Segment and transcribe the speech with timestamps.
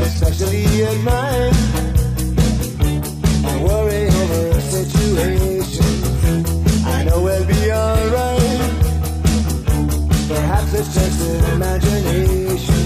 [0.00, 1.52] especially at night.
[3.44, 6.04] I worry over situations.
[6.86, 8.60] I know we'll be alright.
[10.28, 12.79] Perhaps it's just an imagination.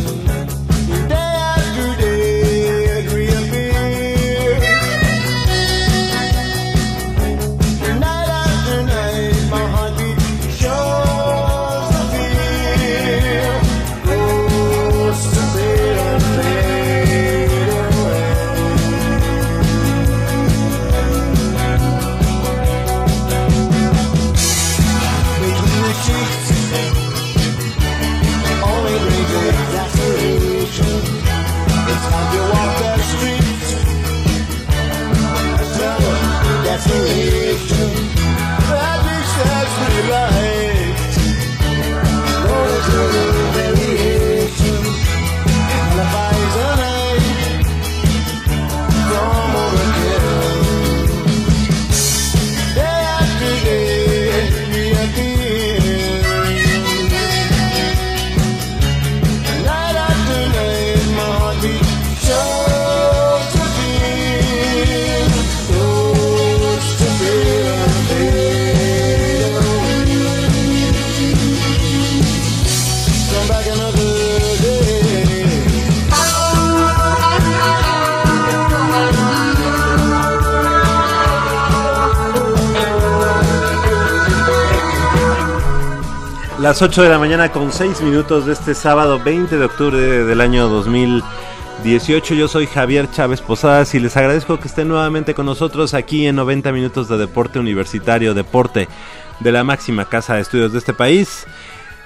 [86.75, 90.41] Las 8 de la mañana con 6 minutos de este sábado 20 de octubre del
[90.41, 92.35] año 2018.
[92.35, 96.35] Yo soy Javier Chávez Posadas y les agradezco que estén nuevamente con nosotros aquí en
[96.35, 98.89] 90 minutos de deporte universitario, deporte
[99.39, 101.47] de la máxima casa de estudios de este país.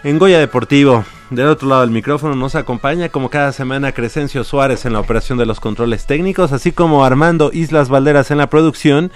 [0.05, 4.85] En Goya Deportivo, del otro lado del micrófono nos acompaña como cada semana Crescencio Suárez
[4.85, 9.12] en la operación de los controles técnicos, así como Armando Islas Valderas en la producción.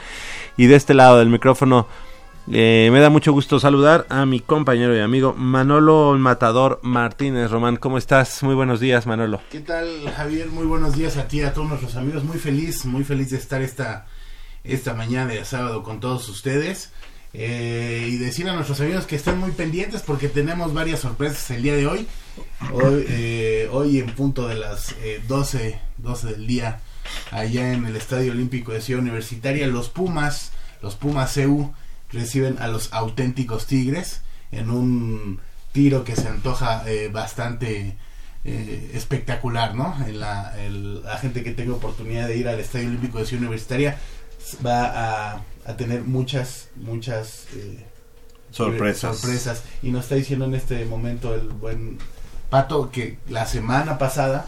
[0.56, 1.88] Y de este lado del micrófono
[2.50, 7.50] eh, me da mucho gusto saludar a mi compañero y amigo Manolo Matador Martínez.
[7.50, 8.42] Román, ¿cómo estás?
[8.42, 9.40] Muy buenos días, Manolo.
[9.50, 10.48] ¿Qué tal, Javier?
[10.48, 12.24] Muy buenos días a ti, a todos nuestros amigos.
[12.24, 14.06] Muy feliz, muy feliz de estar esta,
[14.64, 16.92] esta mañana de sábado con todos ustedes.
[17.32, 21.62] Eh, y decir a nuestros amigos que estén muy pendientes porque tenemos varias sorpresas el
[21.62, 22.08] día de hoy.
[22.72, 24.96] Hoy, eh, en punto de las
[25.28, 26.80] 12, 12 del día,
[27.30, 30.52] allá en el Estadio Olímpico de Ciudad Universitaria, los Pumas,
[30.82, 31.72] los Pumas CU
[32.12, 35.40] reciben a los auténticos Tigres en un
[35.72, 37.96] tiro que se antoja eh, bastante
[38.44, 39.96] eh, espectacular, ¿no?
[40.12, 40.52] la,
[41.20, 43.98] gente que tenga oportunidad de ir al Estadio Olímpico de Ciudad Universitaria
[44.64, 47.86] va a, tener muchas, muchas eh,
[48.50, 49.16] sorpresas.
[49.18, 49.62] sorpresas.
[49.82, 51.98] Y nos está diciendo en este momento el buen
[52.50, 54.46] Pato que la semana pasada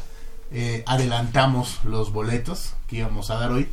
[0.86, 3.66] adelantamos los boletos que íbamos a dar hoy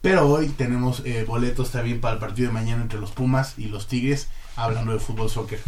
[0.00, 3.66] pero hoy tenemos eh, boletos también para el partido de mañana entre los Pumas y
[3.66, 5.60] los Tigres hablando de fútbol soccer.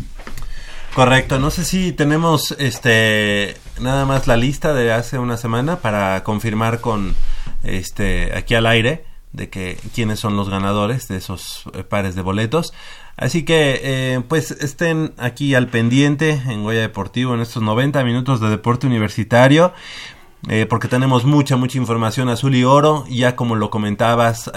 [0.94, 6.22] Correcto, no sé si tenemos este nada más la lista de hace una semana para
[6.22, 7.14] confirmar con
[7.62, 12.22] este aquí al aire de que quiénes son los ganadores de esos eh, pares de
[12.22, 12.74] boletos.
[13.16, 18.40] Así que eh, pues estén aquí al pendiente en Goya Deportivo en estos 90 minutos
[18.40, 19.72] de deporte universitario.
[20.48, 23.04] Eh, porque tenemos mucha, mucha información azul y oro.
[23.08, 24.50] Ya como lo comentabas,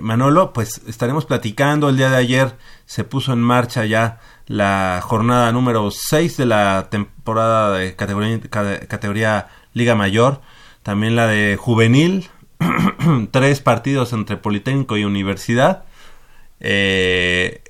[0.00, 1.88] Manolo, pues estaremos platicando.
[1.88, 6.88] El día de ayer se puso en marcha ya la jornada número 6 de la
[6.90, 10.40] temporada de categoría, categoría Liga Mayor,
[10.82, 12.28] también la de juvenil,
[13.32, 15.84] tres partidos entre Politécnico y Universidad
[16.60, 17.62] eh,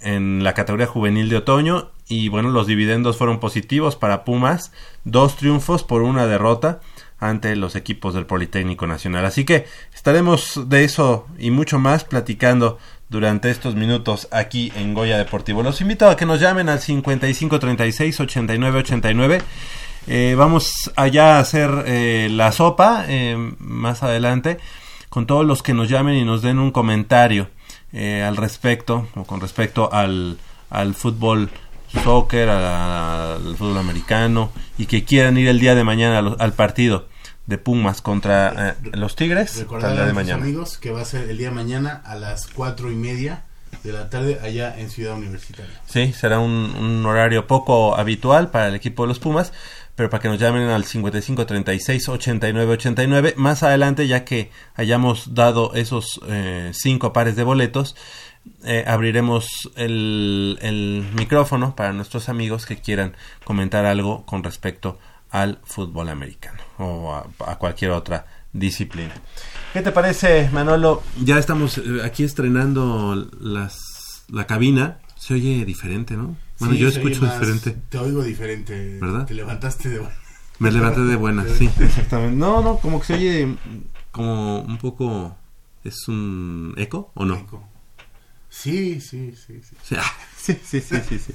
[0.00, 4.72] en la categoría juvenil de otoño y bueno, los dividendos fueron positivos para Pumas,
[5.04, 6.80] dos triunfos por una derrota
[7.18, 9.24] ante los equipos del Politécnico Nacional.
[9.24, 12.78] Así que estaremos de eso y mucho más platicando
[13.08, 15.62] durante estos minutos aquí en Goya Deportivo.
[15.62, 19.42] Los invito a que nos llamen al 5536 8989.
[20.06, 24.58] Eh, vamos allá a hacer eh, la sopa eh, más adelante
[25.08, 27.48] con todos los que nos llamen y nos den un comentario
[27.92, 31.50] eh, al respecto o con respecto al, al fútbol
[32.02, 37.06] soccer, al, fútbol americano y que quieran ir el día de mañana al partido
[37.46, 39.58] de Pumas contra eh, los Tigres.
[39.58, 40.42] Recordar a mañana.
[40.42, 43.44] amigos que va a ser el día de mañana a las cuatro y media
[43.82, 45.80] de la tarde allá en Ciudad Universitaria.
[45.86, 49.52] Sí, será un, horario poco habitual para el equipo de los Pumas,
[49.94, 53.34] pero para que nos llamen al 55 36 89 89.
[53.36, 57.94] Más adelante, ya que hayamos dado esos eh, cinco pares de boletos,
[58.64, 63.14] eh, abriremos el, el micrófono para nuestros amigos que quieran
[63.44, 64.98] comentar algo con respecto
[65.34, 69.12] al fútbol americano o a, cualquier otra disciplina.
[69.72, 71.02] ¿Qué te parece, Manolo?
[71.22, 74.98] Ya estamos eh, aquí estrenando las, la cabina.
[75.16, 76.36] Se oye diferente, ¿no?
[76.60, 77.76] Bueno, yo escucho diferente.
[77.88, 78.98] Te oigo diferente.
[79.00, 79.26] ¿Verdad?
[79.26, 80.14] Te levantaste de buena.
[80.60, 82.36] Me levanté de buena, sí, exactamente.
[82.36, 83.56] No, no, como que se oye
[84.12, 85.36] como un poco...
[85.82, 87.34] ¿Es un eco o no?
[87.34, 87.73] Eco.
[88.54, 89.96] Sí, sí, sí, sí.
[90.36, 91.34] sí, sí, sí, sí, sí.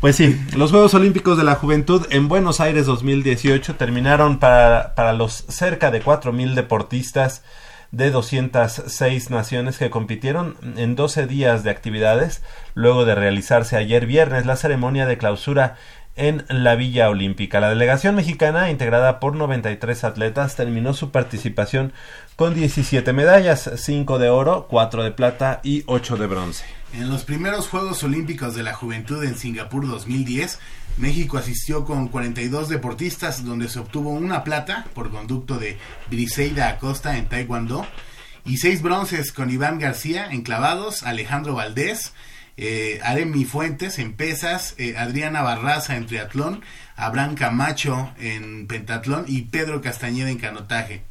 [0.00, 5.12] Pues sí, los Juegos Olímpicos de la Juventud en Buenos Aires 2018 terminaron para, para
[5.12, 7.44] los cerca de 4.000 deportistas
[7.92, 12.42] de 206 naciones que compitieron en 12 días de actividades,
[12.74, 15.76] luego de realizarse ayer viernes la ceremonia de clausura
[16.16, 17.60] en la Villa Olímpica.
[17.60, 21.92] La delegación mexicana, integrada por 93 atletas, terminó su participación
[22.36, 26.64] con 17 medallas, 5 de oro, 4 de plata y 8 de bronce.
[26.92, 30.58] En los primeros Juegos Olímpicos de la Juventud en Singapur 2010,
[30.96, 35.78] México asistió con 42 deportistas donde se obtuvo una plata por conducto de
[36.10, 37.86] Briseida Acosta en Taekwondo
[38.44, 42.12] y seis bronces con Iván García en clavados, Alejandro Valdés,
[42.60, 46.60] eh, Fuentes en pesas, eh, Adriana Barraza en triatlón,
[46.96, 51.02] Abraham Camacho en pentatlón y Pedro Castañeda en canotaje.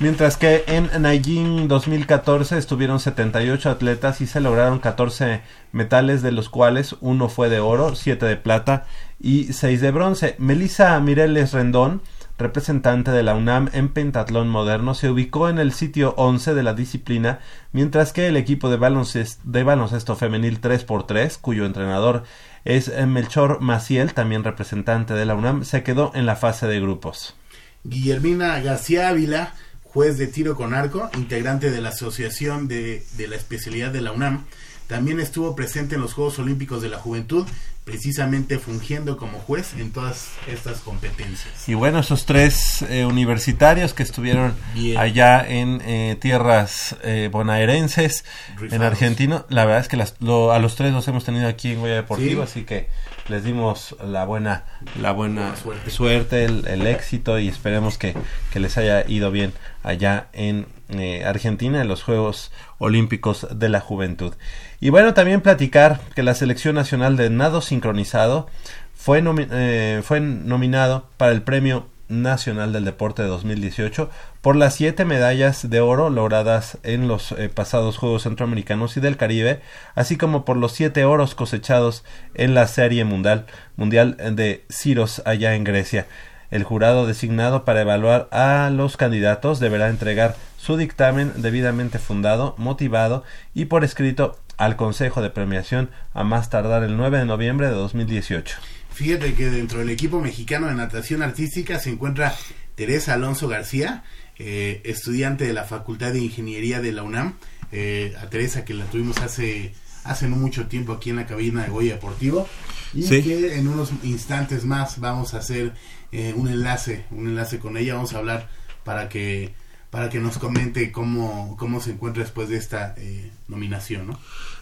[0.00, 5.42] Mientras que en Nanjing 2014 estuvieron 78 atletas y se lograron 14
[5.72, 8.86] metales, de los cuales uno fue de oro, 7 de plata
[9.20, 10.36] y 6 de bronce.
[10.38, 12.00] Melissa Mireles Rendón,
[12.40, 16.74] representante de la UNAM en pentatlón moderno, se ubicó en el sitio 11 de la
[16.74, 17.38] disciplina,
[17.72, 22.24] mientras que el equipo de baloncesto, de baloncesto femenil 3x3, cuyo entrenador
[22.64, 27.36] es Melchor Maciel, también representante de la UNAM, se quedó en la fase de grupos.
[27.84, 29.54] Guillermina García Ávila
[29.92, 34.12] juez de tiro con arco, integrante de la Asociación de, de, la Especialidad de la
[34.12, 34.44] UNAM.
[34.86, 37.46] También estuvo presente en los Juegos Olímpicos de la Juventud,
[37.90, 41.68] precisamente fungiendo como juez en todas estas competencias.
[41.68, 44.54] Y bueno, esos tres eh, universitarios que estuvieron
[44.96, 48.24] allá en eh, tierras eh, bonaerenses,
[48.70, 51.80] en Argentina, la verdad es que las, a los tres los hemos tenido aquí en
[51.80, 52.88] Goya Deportivo, así que
[53.30, 54.64] les dimos la buena,
[55.00, 55.54] la buena
[55.88, 58.14] suerte, el, éxito y esperemos que,
[58.54, 64.34] les haya ido bien allá en eh, Argentina en los Juegos Olímpicos de la Juventud.
[64.80, 68.48] Y bueno, también platicar que la Selección Nacional de Nado Sincronizado
[68.94, 74.10] fue, eh, fue nominado para el premio Nacional del Deporte de 2018
[74.40, 79.16] por las siete medallas de oro logradas en los eh, pasados Juegos Centroamericanos y del
[79.16, 79.60] Caribe,
[79.94, 82.02] así como por los siete oros cosechados
[82.34, 83.46] en la Serie Mundial,
[83.76, 86.06] mundial de Ciros allá en Grecia.
[86.50, 93.22] El jurado designado para evaluar a los candidatos deberá entregar su dictamen debidamente fundado, motivado
[93.54, 97.72] y por escrito al Consejo de Premiación a más tardar el 9 de noviembre de
[97.72, 98.58] 2018.
[98.92, 102.34] Fíjate que dentro del equipo mexicano de natación artística se encuentra
[102.74, 104.04] Teresa Alonso García,
[104.38, 107.36] eh, estudiante de la Facultad de Ingeniería de la UNAM.
[107.72, 109.72] Eh, a Teresa que la tuvimos hace
[110.04, 112.48] hace no mucho tiempo aquí en la cabina de Goya Deportivo
[112.92, 115.72] y que en unos instantes más vamos a hacer
[116.12, 118.48] eh, un enlace, un enlace con ella, vamos a hablar
[118.84, 119.54] para que
[119.90, 124.20] para que nos comente cómo, cómo se encuentra después de esta eh, nominación, ¿no?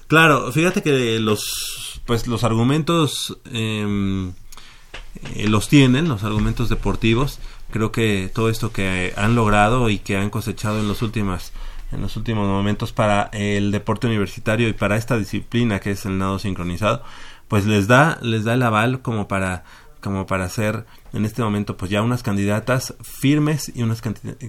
[0.09, 4.31] Claro, fíjate que los pues los argumentos em,
[5.35, 7.38] eh, los tienen, los argumentos deportivos.
[7.71, 11.53] Creo que todo esto que han logrado y que han cosechado en los últimos
[11.93, 16.17] en los últimos momentos para el deporte universitario y para esta disciplina que es el
[16.19, 17.03] nado sincronizado,
[17.49, 19.65] pues les da les da el aval como para
[20.00, 24.00] como para hacer en este momento pues ya unas candidatas firmes y unas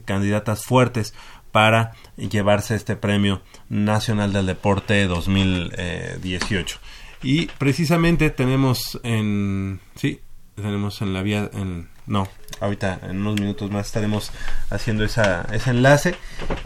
[0.05, 1.13] candidatas fuertes
[1.51, 6.79] para llevarse este premio nacional del deporte 2018
[7.23, 10.21] y precisamente tenemos en sí
[10.55, 12.27] tenemos en la vía en no
[12.59, 14.31] ahorita en unos minutos más estaremos
[14.69, 16.15] haciendo esa, ese enlace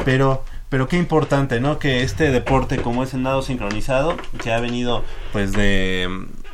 [0.06, 4.60] pero pero qué importante no que este deporte como es el nado sincronizado que ha
[4.60, 6.10] venido pues de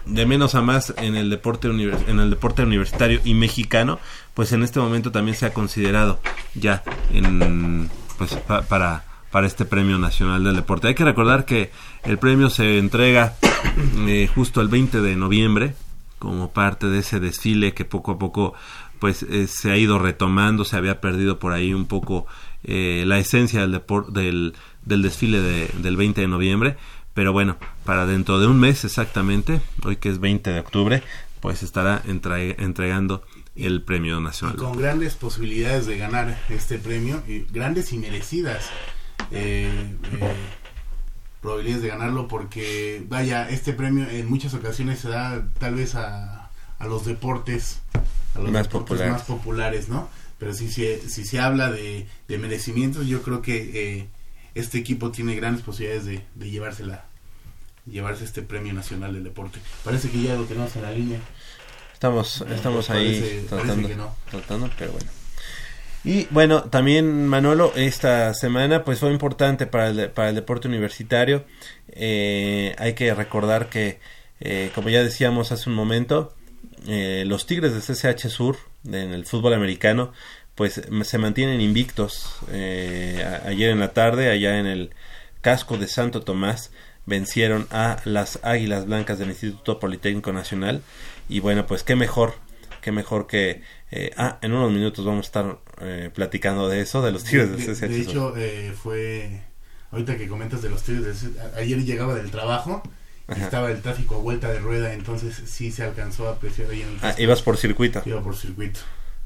[0.06, 4.00] de menos a más en el deporte en el deporte universitario y mexicano
[4.34, 6.20] pues en este momento también se ha considerado
[6.56, 6.84] ya
[7.14, 10.88] en pues para para este premio nacional del deporte.
[10.88, 11.72] Hay que recordar que
[12.04, 13.36] el premio se entrega
[14.08, 15.76] eh, justo el 20 de noviembre
[16.18, 18.54] como parte de ese desfile que poco a poco
[19.00, 22.26] pues eh, se ha ido retomando se había perdido por ahí un poco
[22.64, 26.78] eh, la esencia del, del, del desfile de, del 20 de noviembre.
[27.14, 31.04] Pero bueno, para dentro de un mes exactamente, hoy que es 20 de octubre,
[31.42, 33.24] pues estará entregando
[33.66, 34.56] el premio nacional.
[34.58, 38.66] con grandes posibilidades de ganar este premio, y grandes y merecidas
[39.32, 39.70] eh,
[40.22, 40.34] eh,
[41.42, 46.50] probabilidades de ganarlo, porque vaya, este premio en muchas ocasiones se da tal vez a,
[46.80, 47.82] a los deportes,
[48.36, 49.12] a los más, deportes populares.
[49.12, 50.10] más populares, ¿no?
[50.38, 54.08] Pero si se, si se habla de, de merecimientos, yo creo que eh,
[54.56, 57.06] este equipo tiene grandes posibilidades de, de llevársela
[57.86, 59.60] llevarse este premio nacional del deporte.
[59.84, 61.20] Parece que ya lo tenemos en la línea.
[62.00, 64.16] Estamos, estamos ahí parece- tratando, parece que no.
[64.32, 65.10] tratando, pero bueno.
[66.06, 71.44] Y bueno, también Manolo, esta semana pues fue importante para el, para el deporte universitario.
[71.90, 74.00] Eh, hay que recordar que,
[74.40, 76.34] eh, como ya decíamos hace un momento,
[76.88, 80.14] eh, los Tigres de CCH Sur en el fútbol americano
[80.56, 82.30] pues se mantienen invictos.
[82.50, 84.92] Eh, a- ayer en la tarde, allá en el
[85.42, 86.72] casco de Santo Tomás,
[87.06, 90.82] vencieron a las Águilas Blancas del Instituto Politécnico Nacional.
[91.30, 92.34] Y bueno, pues qué mejor,
[92.82, 93.62] qué mejor que...
[93.92, 97.52] eh, ah, en unos minutos vamos a estar eh, platicando de eso, de los Tigres
[97.52, 99.42] de, de, CCH de hecho, eh, fue.
[99.92, 102.84] Ahorita que comentas de los tigres, de ese- a- ayer llegaba del trabajo
[103.36, 106.82] y estaba el tráfico a vuelta de rueda, entonces sí se alcanzó a apreciar ahí
[106.84, 108.02] en el Ah, ibas por circuito.
[108.06, 108.80] Iba por circuito.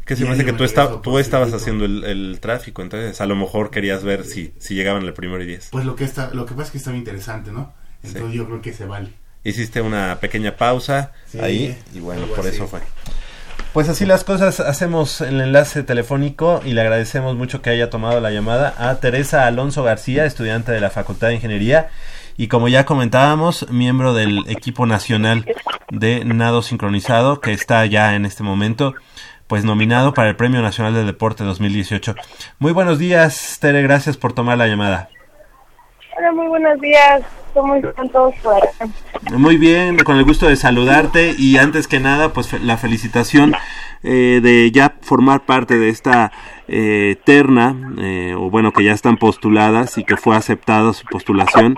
[0.06, 0.66] Que se me hace que tú,
[1.02, 1.56] tú estabas circuito.
[1.58, 5.42] haciendo el, el tráfico, entonces a lo mejor querías ver si, si llegaban el primero
[5.44, 5.68] y diez.
[5.72, 7.74] Pues lo que está, lo que pasa es que estaba interesante, ¿no?
[8.04, 8.38] Entonces Sí.
[8.38, 9.14] yo creo que se vale.
[9.44, 12.50] Hiciste una pequeña pausa Sí, ahí y bueno, por así.
[12.56, 12.80] eso fue.
[13.74, 18.22] Pues así las cosas, hacemos el enlace telefónico y le agradecemos mucho que haya tomado
[18.22, 21.90] la llamada a Teresa Alonso García, estudiante de la Facultad de Ingeniería
[22.38, 25.46] y como ya comentábamos, miembro del equipo nacional
[25.90, 28.94] de nado sincronizado que está ya en este momento
[29.48, 32.16] pues nominado para el Premio Nacional del Deporte 2018.
[32.60, 35.10] Muy buenos días, Tere, gracias por tomar la llamada.
[36.18, 37.22] Hola, muy buenos días.
[37.54, 38.88] ¿Cómo están todos por acá?
[39.38, 43.54] Muy bien, con el gusto de saludarte y antes que nada, pues la felicitación
[44.02, 46.32] eh, de ya formar parte de esta
[46.68, 51.76] eh, terna, eh, o bueno, que ya están postuladas y que fue aceptada su postulación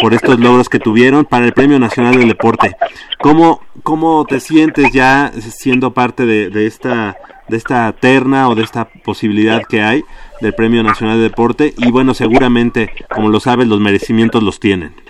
[0.00, 2.76] por estos logros que tuvieron para el Premio Nacional del Deporte.
[3.20, 7.16] ¿Cómo, cómo te sientes ya siendo parte de, de esta
[7.48, 10.04] de esta terna o de esta posibilidad que hay
[10.42, 11.74] del Premio Nacional de Deporte?
[11.78, 15.07] Y bueno, seguramente, como lo sabes, los merecimientos los tienen.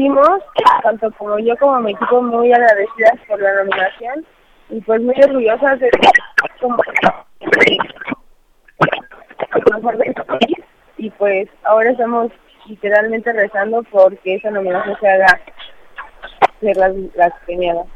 [0.00, 0.40] Sentimos,
[0.82, 4.24] tanto como yo como mi equipo, muy agradecidas por la nominación
[4.70, 5.90] y pues muy orgullosas de
[6.58, 6.78] como
[10.96, 12.32] y pues ahora estamos
[12.64, 15.38] literalmente rezando porque esa nominación se haga
[16.60, 17.86] ser las, las premiadas.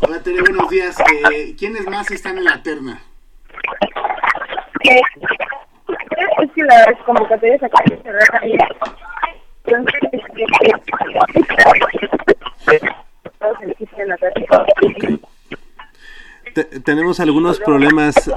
[0.00, 1.00] Hola Tere, buenos días.
[1.32, 3.02] Eh, ¿Quiénes más están en la terna?
[4.82, 8.52] que es que las convocatorias acá se cerraron
[16.84, 18.30] tenemos algunos problemas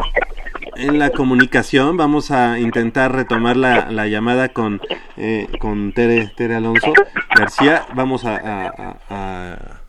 [0.76, 1.98] en la comunicación.
[1.98, 4.82] Vamos a intentar retomar la, la llamada con,
[5.18, 6.94] eh, con Tere, Tere Alonso
[7.36, 7.86] García.
[7.96, 9.82] Vamos a, a- a- a-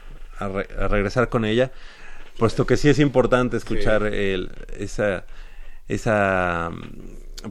[0.45, 1.71] a re- a regresar con ella,
[2.39, 5.25] puesto que sí es importante escuchar el- esa,
[5.89, 6.71] esa,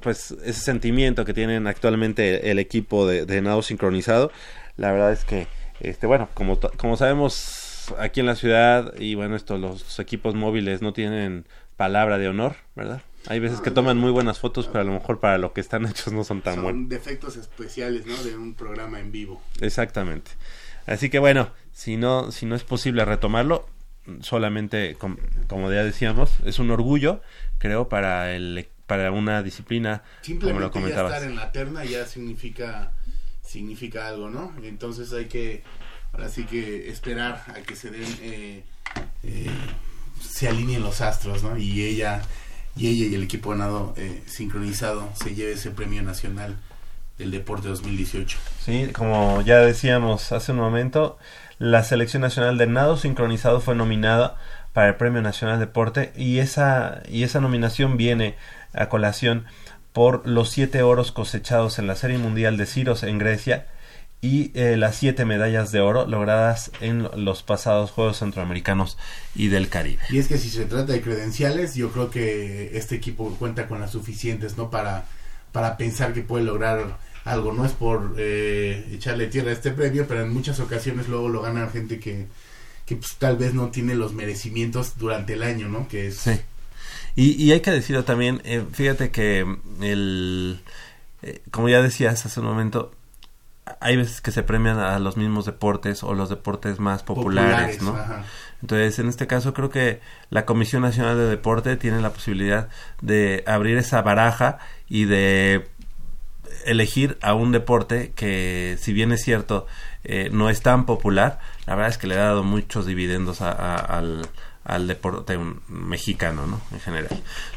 [0.02, 4.32] pues ese sentimiento que tienen actualmente el equipo de, de nado sincronizado.
[4.78, 5.48] La verdad es que,
[5.80, 10.82] este, bueno, como, como sabemos aquí en la ciudad y bueno, esto, los equipos móviles
[10.82, 11.46] no tienen
[11.78, 13.02] palabra de honor, ¿verdad?
[13.28, 15.86] Hay veces que toman muy buenas fotos, pero a lo mejor para lo que están
[15.90, 16.90] hechos no son tan Son buenos.
[16.90, 18.16] defectos especiales, ¿no?
[18.24, 19.42] De un programa en vivo.
[19.60, 20.32] Exactamente.
[20.88, 23.68] Así que bueno, si no, si no es posible retomarlo,
[24.22, 25.18] solamente, com-
[25.48, 27.22] como ya decíamos, es un orgullo,
[27.60, 30.04] creo, para el para una disciplina,
[30.42, 31.14] como lo ya comentabas.
[31.14, 32.92] estar en la terna ya significa
[33.42, 34.54] significa algo, ¿no?
[34.64, 35.64] Entonces hay que
[36.12, 38.64] ahora sí que esperar a que se den eh,
[39.24, 39.50] eh,
[40.22, 41.58] se alineen los astros, ¿no?
[41.58, 42.22] Y ella
[42.76, 46.58] y ella y el equipo ganado eh, sincronizado se lleve ese premio nacional
[47.18, 48.40] del deporte 2018.
[48.60, 51.18] Sí, como ya decíamos hace un momento,
[51.60, 54.36] la Selección Nacional de Nado Sincronizado fue nominada
[54.74, 58.36] para el Premio Nacional Deporte y esa, y esa nominación viene
[58.74, 59.46] a colación
[59.94, 63.68] por los siete oros cosechados en la Serie Mundial de Ciros en Grecia
[64.22, 68.98] y eh, las siete medallas de oro logradas en los pasados Juegos Centroamericanos
[69.36, 70.02] y del Caribe.
[70.10, 73.82] Y es que si se trata de credenciales, yo creo que este equipo cuenta con
[73.82, 74.70] las suficientes, ¿no?
[74.70, 75.06] Para,
[75.52, 77.52] para pensar que puede lograr algo.
[77.52, 81.42] No es por eh, echarle tierra a este premio, pero en muchas ocasiones luego lo
[81.42, 82.28] ganan gente que,
[82.86, 85.88] que pues, tal vez no tiene los merecimientos durante el año, ¿no?
[85.88, 86.18] Que es...
[86.18, 86.40] Sí.
[87.16, 89.46] Y, y hay que decirlo también, eh, fíjate que
[89.82, 90.62] el,
[91.22, 92.92] eh, como ya decías hace un momento,
[93.80, 97.92] hay veces que se premian a los mismos deportes o los deportes más populares, ¿no?
[97.96, 98.24] ajá.
[98.62, 102.70] Entonces, en este caso creo que la Comisión Nacional de Deporte tiene la posibilidad
[103.02, 105.68] de abrir esa baraja y de
[106.66, 109.66] elegir a un deporte que, si bien es cierto,
[110.04, 113.52] eh, no es tan popular, la verdad es que le ha dado muchos dividendos a-
[113.52, 114.28] a- al,
[114.64, 116.62] al deporte mexicano, ¿no?
[116.72, 117.10] En general.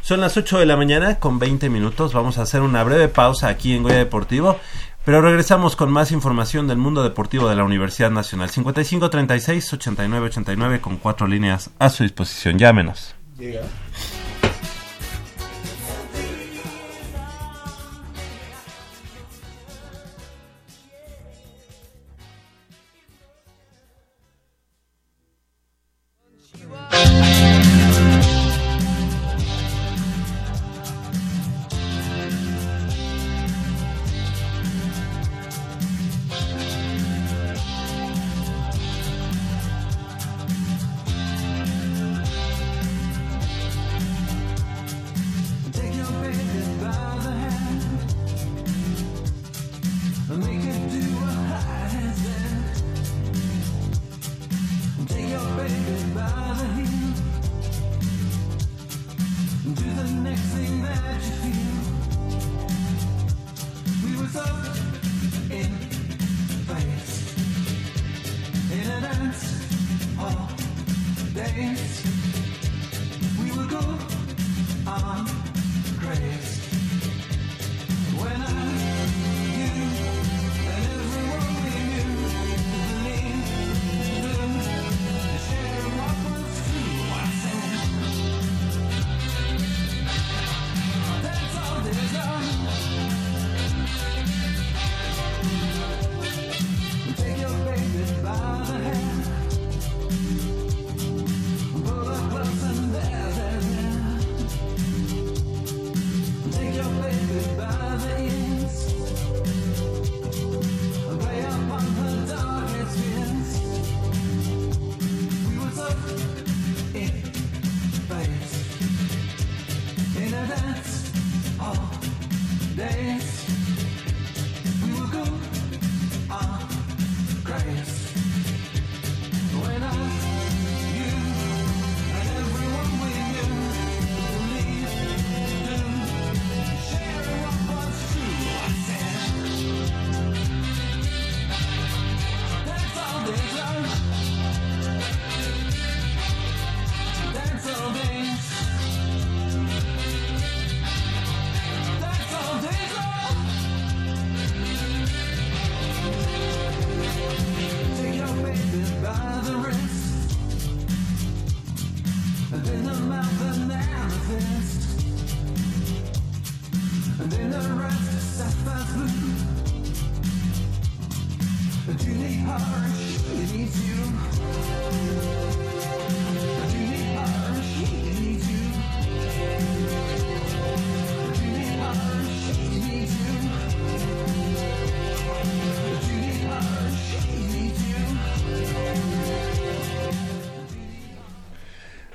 [0.02, 2.12] Son las 8 de la mañana con 20 minutos.
[2.12, 4.58] Vamos a hacer una breve pausa aquí en Goya Deportivo.
[5.04, 8.48] Pero regresamos con más información del mundo deportivo de la Universidad Nacional.
[8.48, 12.58] 55 36 89 89 con cuatro líneas a su disposición.
[12.58, 13.14] Llámenos.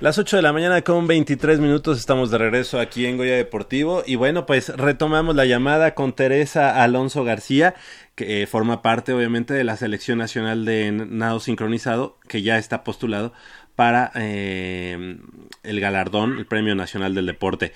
[0.01, 4.01] Las 8 de la mañana con 23 minutos estamos de regreso aquí en Goya Deportivo
[4.05, 7.75] y bueno pues retomamos la llamada con Teresa Alonso García
[8.15, 12.85] que eh, forma parte obviamente de la selección nacional de nado sincronizado que ya está
[12.85, 13.33] postulado
[13.75, 15.17] para eh,
[15.63, 17.73] el galardón, el Premio Nacional del Deporte.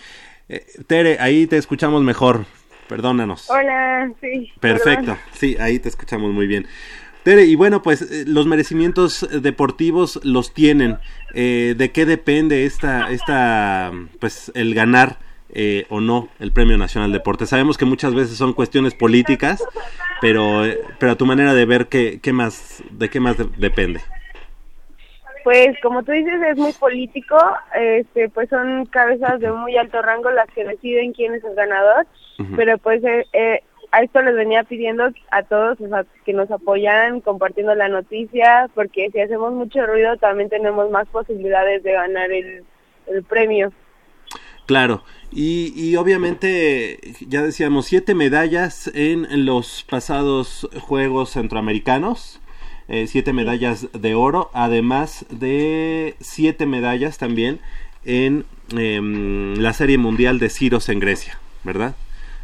[0.48, 2.46] Eh, Tere, ahí te escuchamos mejor,
[2.88, 3.50] perdónanos.
[3.50, 4.50] Hola, sí.
[4.62, 5.18] Perfecto, perdón.
[5.34, 6.68] sí, ahí te escuchamos muy bien.
[7.24, 10.98] Tere, y bueno, pues eh, los merecimientos deportivos los tienen.
[11.34, 15.18] Eh, ¿De qué depende esta, esta, pues, el ganar
[15.56, 17.46] eh, o no el Premio Nacional de Deporte?
[17.46, 19.64] Sabemos que muchas veces son cuestiones políticas,
[20.20, 23.48] pero, eh, pero a tu manera de ver, ¿qué, qué más, de qué más de-
[23.58, 24.02] depende?
[25.46, 27.38] Pues como tú dices, es muy político,
[27.76, 32.08] este, pues son cabezas de muy alto rango las que deciden quién es el ganador,
[32.56, 33.62] pero pues eh, eh,
[33.94, 38.68] a esto les venía pidiendo a todos o sea, que nos apoyan compartiendo la noticia,
[38.74, 42.64] porque si hacemos mucho ruido también tenemos más posibilidades de ganar el,
[43.06, 43.72] el premio.
[44.66, 52.42] Claro, y, y obviamente, ya decíamos, siete medallas en los pasados Juegos Centroamericanos,
[52.88, 57.60] eh, siete medallas de oro, además de siete medallas también
[58.06, 61.96] en em, la Serie Mundial de Ciros en Grecia, ¿verdad?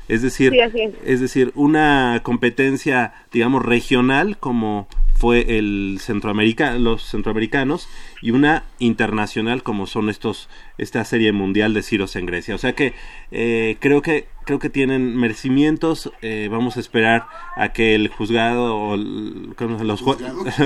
[0.09, 0.93] Es decir, Sí, es.
[1.05, 7.87] es decir, una competencia, digamos, regional como fue el centroamerica los centroamericanos
[8.21, 12.55] y una internacional como son estos esta serie mundial de Ciros en Grecia.
[12.55, 12.93] O sea que
[13.31, 16.11] eh, creo que creo que tienen merecimientos.
[16.21, 19.53] eh, vamos a esperar a que el juzgado o el-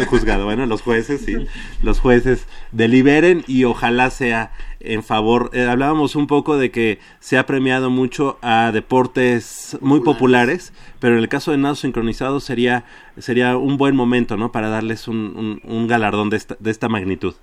[0.08, 1.36] juzgado, bueno, los jueces, sí,
[1.82, 5.50] los jueces deliberen y ojalá sea en favor.
[5.54, 11.16] eh, hablábamos un poco de que se ha premiado mucho a deportes muy populares, pero
[11.16, 12.86] en el caso de nado sincronizado sería
[13.18, 14.52] sería un buen momento, ¿no?
[14.52, 17.36] Para darles un, un- un galardón de esta, de esta magnitud.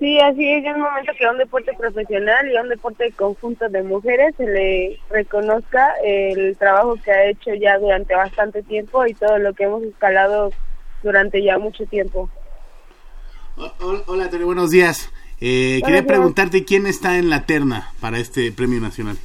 [0.00, 3.12] Sí, así es, ya es momento que a un deporte profesional y a un deporte
[3.12, 9.04] conjunto de mujeres se le reconozca el trabajo que ha hecho ya durante bastante tiempo
[9.04, 10.52] y todo lo que hemos escalado
[11.02, 12.30] durante ya mucho tiempo.
[14.06, 15.12] Hola, Tere, buenos días.
[15.38, 19.18] Eh, quería preguntarte quién está en la terna para este premio nacional.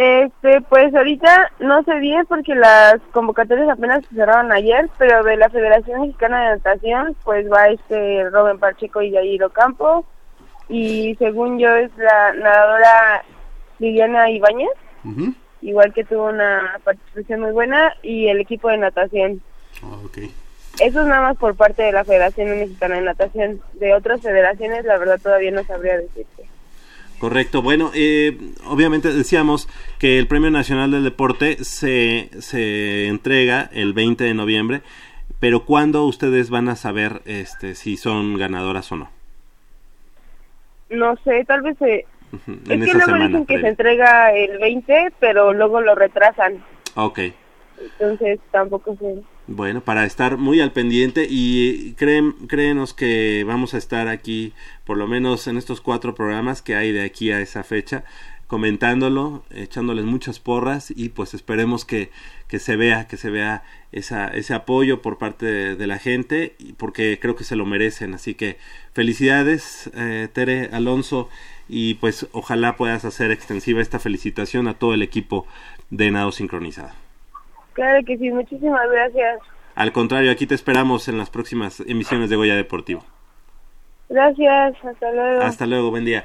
[0.00, 5.36] Este, pues ahorita no sé bien porque las convocatorias apenas se cerraron ayer, pero de
[5.36, 10.06] la Federación Mexicana de Natación, pues va este Robin Pacheco y Yair Ocampo,
[10.68, 13.24] y según yo es la nadadora
[13.80, 14.70] Liliana Ibáñez,
[15.62, 19.42] igual que tuvo una participación muy buena, y el equipo de natación.
[19.82, 20.18] Oh, ok.
[20.78, 23.60] Eso es nada más por parte de la Federación Mexicana de Natación.
[23.72, 26.48] De otras federaciones, la verdad todavía no sabría decirte.
[27.18, 27.62] Correcto.
[27.62, 34.22] Bueno, eh, obviamente decíamos que el Premio Nacional del Deporte se, se entrega el 20
[34.24, 34.82] de noviembre,
[35.40, 39.10] pero ¿cuándo ustedes van a saber este, si son ganadoras o no?
[40.90, 42.06] No sé, tal vez se...
[42.32, 46.62] Ujú, Es que luego dicen que se entrega el 20, pero luego lo retrasan.
[46.94, 47.20] Ok.
[47.80, 49.22] Entonces tampoco sé.
[49.50, 54.52] Bueno, para estar muy al pendiente y creen, créenos que vamos a estar aquí,
[54.84, 58.04] por lo menos en estos cuatro programas que hay de aquí a esa fecha,
[58.46, 62.10] comentándolo, echándoles muchas porras y pues esperemos que,
[62.46, 67.18] que se vea, que se vea esa, ese apoyo por parte de, la gente, porque
[67.18, 68.12] creo que se lo merecen.
[68.12, 68.58] Así que
[68.92, 71.30] felicidades, eh, Tere Alonso,
[71.70, 75.46] y pues ojalá puedas hacer extensiva esta felicitación a todo el equipo
[75.88, 77.07] de Nado Sincronizado.
[77.78, 79.38] Claro que sí, muchísimas gracias.
[79.76, 83.04] Al contrario, aquí te esperamos en las próximas emisiones de Goya Deportivo.
[84.08, 85.42] Gracias, hasta luego.
[85.42, 86.24] Hasta luego, buen día.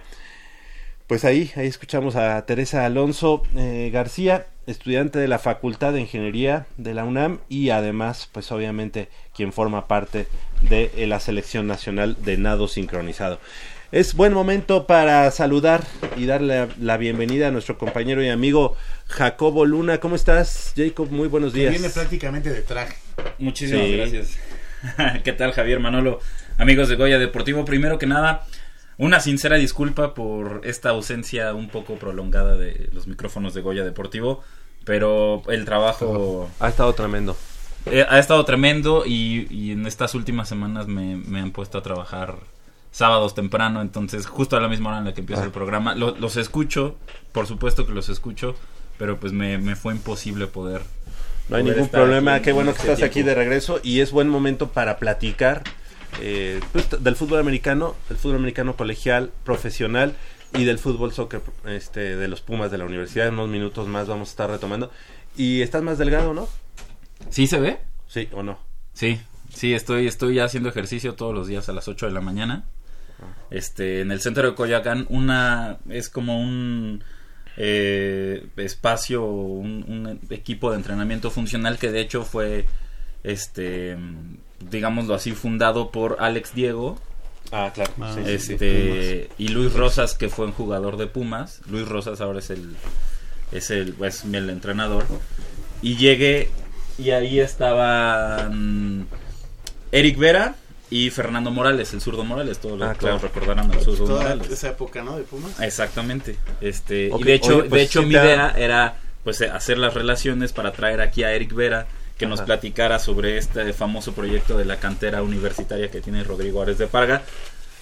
[1.06, 6.66] Pues ahí, ahí escuchamos a Teresa Alonso eh, García, estudiante de la Facultad de Ingeniería
[6.78, 10.26] de la UNAM y además, pues obviamente, quien forma parte
[10.68, 13.38] de eh, la Selección Nacional de Nado Sincronizado.
[13.94, 15.84] Es buen momento para saludar
[16.18, 18.76] y darle la bienvenida a nuestro compañero y amigo
[19.08, 20.00] Jacobo Luna.
[20.00, 21.12] ¿Cómo estás, Jacob?
[21.12, 21.74] Muy buenos Que días.
[21.74, 22.96] Viene prácticamente de traje.
[23.38, 23.98] Muchísimas Sí.
[23.98, 24.38] gracias.
[25.24, 26.20] ¿Qué tal, Javier Manolo?
[26.58, 28.48] Amigos de Goya Deportivo, primero que nada,
[28.98, 34.44] una sincera disculpa por esta ausencia un poco prolongada de los micrófonos de Goya Deportivo,
[34.86, 37.38] pero el trabajo Ha estado tremendo.
[37.86, 41.84] eh, ha estado tremendo y, y en estas últimas semanas me, me han puesto a
[41.84, 42.38] trabajar
[42.94, 45.46] sábados temprano, entonces justo a la misma hora en la que empieza Ah.
[45.48, 45.96] el programa.
[45.96, 46.96] Lo- los escucho,
[47.34, 48.56] por supuesto que los escucho,
[48.98, 50.82] pero pues me, me fue imposible poder
[51.50, 54.12] No hay poder ningún problema, qué en bueno que estás aquí de regreso y es
[54.12, 55.64] buen momento para platicar
[56.22, 60.16] eh, pues, del fútbol americano, del fútbol americano colegial, profesional
[60.56, 63.28] y del fútbol soccer este, de los Pumas de la universidad.
[63.28, 64.92] En unos minutos más vamos a estar retomando.
[65.36, 66.48] Y estás más delgado, ¿no?
[67.32, 67.80] ¿Sí se ve?
[68.08, 68.60] Sí o no.
[68.94, 69.20] Sí,
[69.52, 72.66] sí, estoy, estoy haciendo ejercicio todos los días a las 8 de la mañana.
[73.52, 77.04] Este, en el centro de Coyoacán, una, es como un
[77.58, 82.66] eh, espacio, un, un equipo de entrenamiento funcional que de hecho fue,
[83.24, 83.98] este,
[84.70, 86.98] digámoslo así, fundado por Alex Diego,
[87.52, 87.92] Ah, claro.
[88.16, 88.32] sí, sí.
[88.54, 92.74] este y Luis Rosas que fue un jugador de Pumas Luis Rosas ahora es el
[93.52, 95.04] es el es el entrenador
[95.82, 96.50] y llegué
[96.98, 99.08] y ahí estaban
[99.92, 100.56] Eric Vera
[100.94, 103.18] y Fernando Morales el zurdo Morales todos, Ah, todos claro.
[103.20, 105.18] recordarán al zurdo Toda Morales esa época, ¿no?
[105.18, 105.60] De Pumas.
[105.60, 109.50] exactamente este y de hecho oye, pues de hecho sí mi idea era pues eh,
[109.50, 114.14] hacer las relaciones para traer aquí a Eric Vera que nos platicara sobre este famoso
[114.14, 117.24] proyecto de la cantera universitaria que tiene Rodrigo Árez de Parga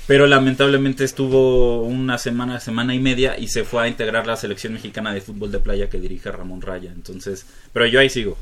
[0.08, 4.74] pero lamentablemente estuvo una semana, semana y media y se fue a integrar la selección
[4.74, 6.92] mexicana de fútbol de playa que dirige Ramón Raya.
[6.92, 8.36] Entonces, pero yo ahí sigo.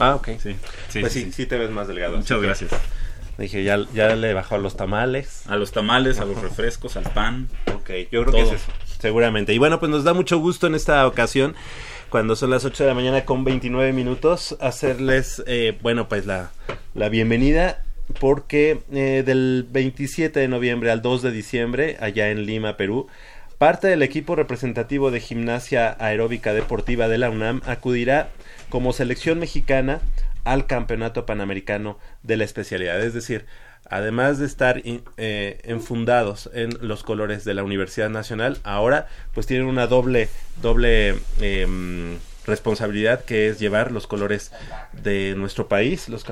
[0.00, 0.28] Ah, ok.
[0.42, 0.56] Sí,
[0.88, 1.32] sí, pues sí, sí, sí.
[1.32, 2.16] sí te ves más delgado.
[2.16, 2.70] Muchas que gracias.
[3.42, 5.42] Dije, ya, ya le bajó a los tamales.
[5.48, 7.48] A los tamales, a los refrescos, al pan.
[7.74, 9.52] Ok, yo creo que es eso, seguramente.
[9.52, 11.56] Y bueno, pues nos da mucho gusto en esta ocasión,
[12.08, 16.52] cuando son las 8 de la mañana con 29 minutos, hacerles, eh, bueno, pues la,
[16.94, 17.82] la bienvenida,
[18.20, 23.08] porque eh, del 27 de noviembre al 2 de diciembre, allá en Lima, Perú,
[23.58, 28.28] parte del equipo representativo de gimnasia aeróbica deportiva de la UNAM acudirá
[28.68, 30.00] como selección mexicana
[30.44, 33.00] al Campeonato Panamericano de la especialidad.
[33.00, 33.46] Es decir,
[33.88, 39.66] además de estar eh, enfundados en los colores de la Universidad Nacional, ahora pues tienen
[39.66, 40.28] una doble,
[40.60, 44.52] doble em, responsabilidad que es llevar los colores
[44.92, 46.24] de nuestro país, los,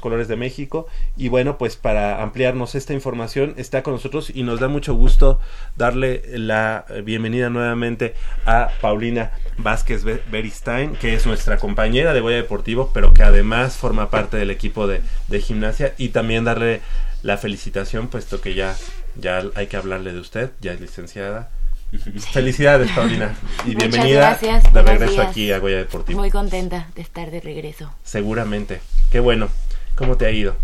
[0.00, 0.86] colores de México.
[1.16, 5.40] Y bueno, pues para ampliarnos esta información está con nosotros y nos da mucho gusto
[5.76, 8.14] darle la bienvenida nuevamente
[8.46, 13.76] a Paulina Vázquez Be- Beristain, que es nuestra compañera de Goya Deportivo, pero que además
[13.76, 16.80] forma parte del equipo de, de gimnasia y también darle
[17.22, 18.74] la felicitación, puesto que ya,
[19.16, 21.50] ya hay que hablarle de usted, ya es licenciada.
[22.32, 23.34] Felicidades, Paulina,
[23.66, 25.26] y Muchas bienvenida gracias, de regreso días.
[25.26, 26.20] aquí a Goya Deportivo.
[26.20, 27.92] Muy contenta de estar de regreso.
[28.04, 28.80] Seguramente.
[29.10, 29.48] Qué bueno.
[29.96, 30.54] ¿Cómo te ha ido?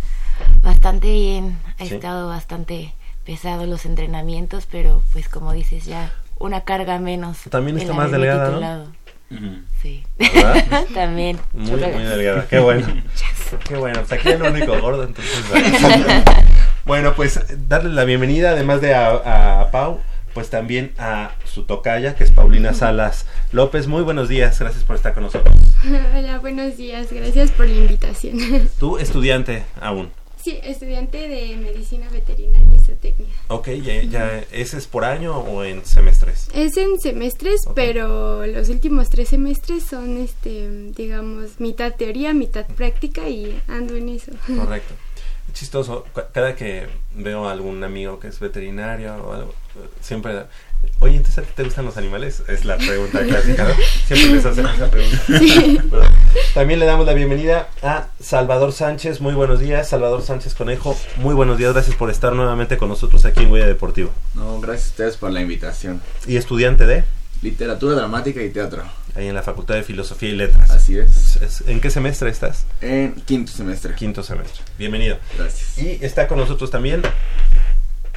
[0.62, 1.94] Bastante bien, ha Sí.
[1.94, 7.38] estado bastante pesado los entrenamientos, pero pues como dices ya, una carga menos.
[7.50, 8.86] También está más delgada, ¿no?
[9.82, 10.04] Sí.
[10.18, 10.86] ¿Verdad?
[10.94, 11.38] También.
[11.52, 12.46] Muy, muy delgada.
[12.50, 12.86] Qué bueno.
[13.66, 14.00] Qué bueno.
[14.06, 15.44] Pues aquí el único gordo, entonces.
[16.84, 20.00] bueno, pues darle la bienvenida, además de a, a Pau,
[20.36, 23.86] pues también a su tocaya, que es Paulina Salas López.
[23.86, 25.56] Muy buenos días, gracias por estar con nosotros.
[26.14, 27.10] Hola, buenos días.
[27.10, 28.68] Gracias por la invitación.
[28.78, 30.10] Tú, estudiante aún.
[30.36, 33.34] Sí, estudiante de medicina veterinaria y zootecnia.
[33.48, 36.50] Ok, ya, ya, ¿ese es por año o en semestres?
[36.52, 43.26] Es en semestres, pero los últimos tres semestres son, este, digamos, mitad teoría, mitad práctica
[43.26, 44.32] y ando en eso.
[44.46, 44.92] Correcto.
[45.54, 49.54] Chistoso, cada que veo a algún amigo que es veterinario o algo,
[50.00, 50.44] siempre,
[51.00, 52.42] oye, entonces ¿a ti te gustan los animales?
[52.48, 53.74] Es la pregunta clásica, ¿no?
[54.06, 55.22] Siempre les hacen esa pregunta.
[56.54, 59.20] También le damos la bienvenida a Salvador Sánchez.
[59.20, 60.96] Muy buenos días, Salvador Sánchez Conejo.
[61.16, 64.10] Muy buenos días, gracias por estar nuevamente con nosotros aquí en Huella Deportivo.
[64.34, 66.00] No, gracias a ustedes por la invitación.
[66.26, 67.04] Y estudiante de,
[67.42, 68.82] Literatura dramática y teatro.
[69.14, 70.70] ahí en la Facultad de Filosofía y Letras.
[70.70, 71.62] Así es.
[71.66, 72.66] ¿En qué semestre estás?
[72.80, 73.94] En quinto semestre.
[73.94, 74.62] Quinto semestre.
[74.78, 75.18] Bienvenido.
[75.36, 75.78] Gracias.
[75.78, 77.02] Y está con nosotros también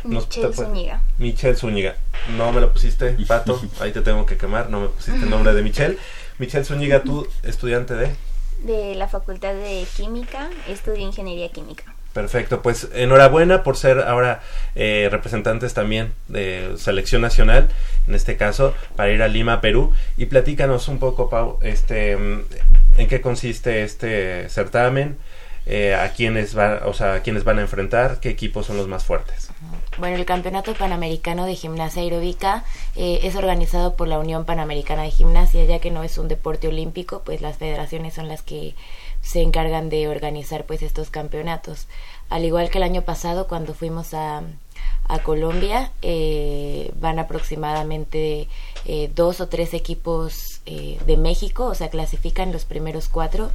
[0.04, 1.02] Michelle Zúñiga.
[1.18, 1.96] Michelle Zúñiga.
[2.38, 3.62] No me lo pusiste, Pato.
[3.80, 4.70] Ahí te tengo que quemar.
[4.70, 5.98] No me pusiste el nombre de Michelle.
[6.38, 8.16] Michelle Zúñiga, tú, estudiante de.
[8.64, 11.96] De la Facultad de Química, estudio Ingeniería Química.
[12.14, 14.42] Perfecto, pues enhorabuena por ser ahora
[14.74, 17.70] eh, representantes también de selección nacional,
[18.08, 19.94] en este caso, para ir a Lima, Perú.
[20.18, 22.46] Y platícanos un poco, Pau, este, mm,
[22.98, 25.18] en qué consiste este certamen,
[25.68, 28.88] eh, a quiénes van, o sea, a quiénes van a enfrentar, qué equipos son los
[28.88, 29.52] más fuertes.
[30.00, 32.64] Bueno, el Campeonato Panamericano de Gimnasia Aeróbica
[32.96, 36.70] eh, es organizado por la Unión Panamericana de Gimnasia, ya que no es un deporte
[36.70, 38.76] olímpico, pues las federaciones son las que
[39.22, 41.88] se encargan de organizar pues estos campeonatos.
[42.30, 44.44] Al igual que el año pasado cuando fuimos a,
[45.10, 48.48] a Colombia, eh, van aproximadamente
[48.86, 53.52] eh, dos o tres equipos eh, de México, o sea, clasifican los primeros cuatro,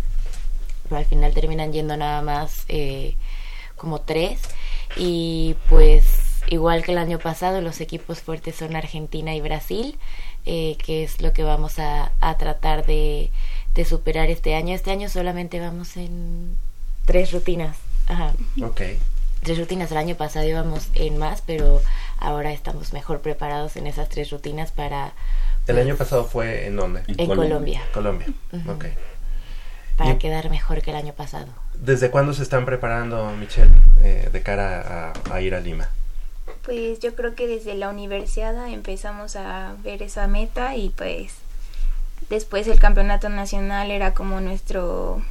[0.83, 2.67] pero al final terminan yendo nada más
[3.77, 4.41] como tres.
[4.97, 9.99] Y pues igual que el año pasado, los equipos fuertes son Argentina y Brasil,
[10.47, 13.31] eh, que es lo que vamos a, a tratar de,
[13.75, 14.75] de superar este año.
[14.75, 16.57] Este año solamente vamos en
[17.07, 17.77] tres rutinas.
[18.09, 18.33] Ajá.
[18.63, 18.83] Ok.
[19.43, 19.91] Tres rutinas.
[19.91, 21.83] El año pasado íbamos en más, pero
[22.19, 25.13] ahora estamos mejor preparados en esas tres rutinas para,
[25.67, 27.03] ¿El año pasado fue en dónde?
[27.07, 28.27] en Colombia, Colombia.
[28.53, 28.71] Ujú.
[28.71, 28.85] Ok.
[29.97, 31.47] para Y- quedar mejor que el año pasado.
[31.75, 33.71] ¿Desde cuándo se están preparando, Michelle,
[34.03, 35.89] eh, de cara a, a ir a Lima?
[36.65, 41.33] Pues yo creo que desde la universidad empezamos a ver esa meta y pues
[42.31, 45.23] después el campeonato nacional era como nuestro,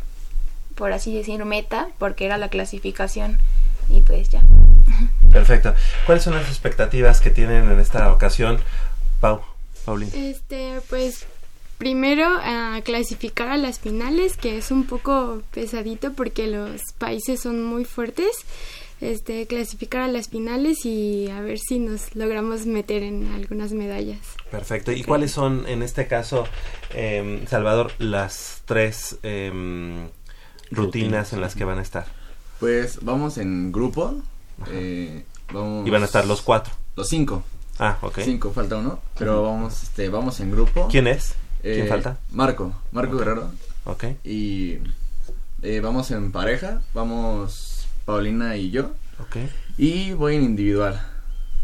[0.75, 3.39] por así decir, meta, porque era la clasificación
[3.89, 4.43] y pues ya.
[5.31, 5.73] Perfecto.
[6.05, 8.59] ¿Cuáles son las expectativas que tienen en esta ocasión,
[9.19, 9.41] Pau?
[9.85, 10.11] Paulina.
[10.15, 11.25] Este, pues
[11.77, 17.63] primero a clasificar a las finales, que es un poco pesadito porque los países son
[17.65, 18.45] muy fuertes.
[19.03, 24.19] Este, clasificar a las finales y a ver si nos logramos meter en algunas medallas.
[24.49, 24.93] Perfecto.
[24.93, 26.45] ¿Y cuáles son, en este caso,
[26.93, 30.07] em, Salvador, las tres em,
[30.71, 32.05] rutinas en las que van a estar?
[32.61, 34.15] Pues vamos en grupo.
[34.71, 36.73] eh, vamos Y van a estar los cuatro.
[36.95, 37.43] Los cinco.
[37.79, 38.19] Ah, ok.
[38.23, 38.99] Cinco, falta uno.
[39.17, 40.87] Pero vamos, este, vamos en grupo.
[40.89, 41.33] ¿Quién es?
[41.61, 42.19] ¿Quién Eh, falta?
[42.31, 43.17] Marco, Marco.
[43.17, 43.51] Guerrero.
[43.85, 44.05] Ok.
[44.23, 44.77] Y
[45.61, 47.72] eh, vamos en pareja, vamos
[48.05, 48.91] Paulina y yo.
[49.19, 49.37] Ok.
[49.77, 51.01] Y voy en individual.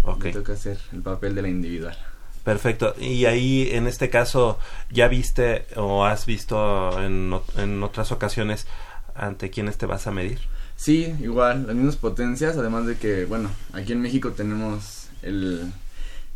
[0.04, 0.26] Ok.
[0.26, 1.98] Me toca hacer el papel de la individual.
[2.44, 2.96] Perfecto.
[3.00, 4.58] Y ahí, en este caso,
[4.90, 8.66] ¿ya viste o has visto en, en otras ocasiones
[9.14, 10.40] ante quiénes te vas a medir?
[10.76, 15.74] Sí, igual, las mismas potencias, además de que, bueno, aquí en México tenemos el,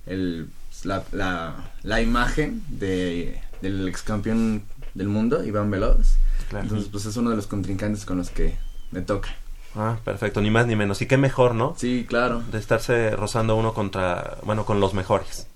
[0.06, 0.50] el
[0.84, 4.64] la, la, la imagen de, del ex campeón
[4.94, 6.16] del mundo, Iván Veloz.
[6.50, 6.66] Claro.
[6.66, 8.58] Entonces, pues es uno de los contrincantes con los que
[8.92, 9.30] me toca.
[9.76, 10.42] Ah, perfecto.
[10.42, 11.02] Ni más ni menos.
[11.02, 11.76] Y qué mejor, ¿no?
[11.78, 12.42] Sí, claro.
[12.52, 15.48] De estarse rozando uno contra, bueno, con los mejores,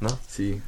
[0.00, 0.08] ¿no?
[0.28, 0.60] Sí.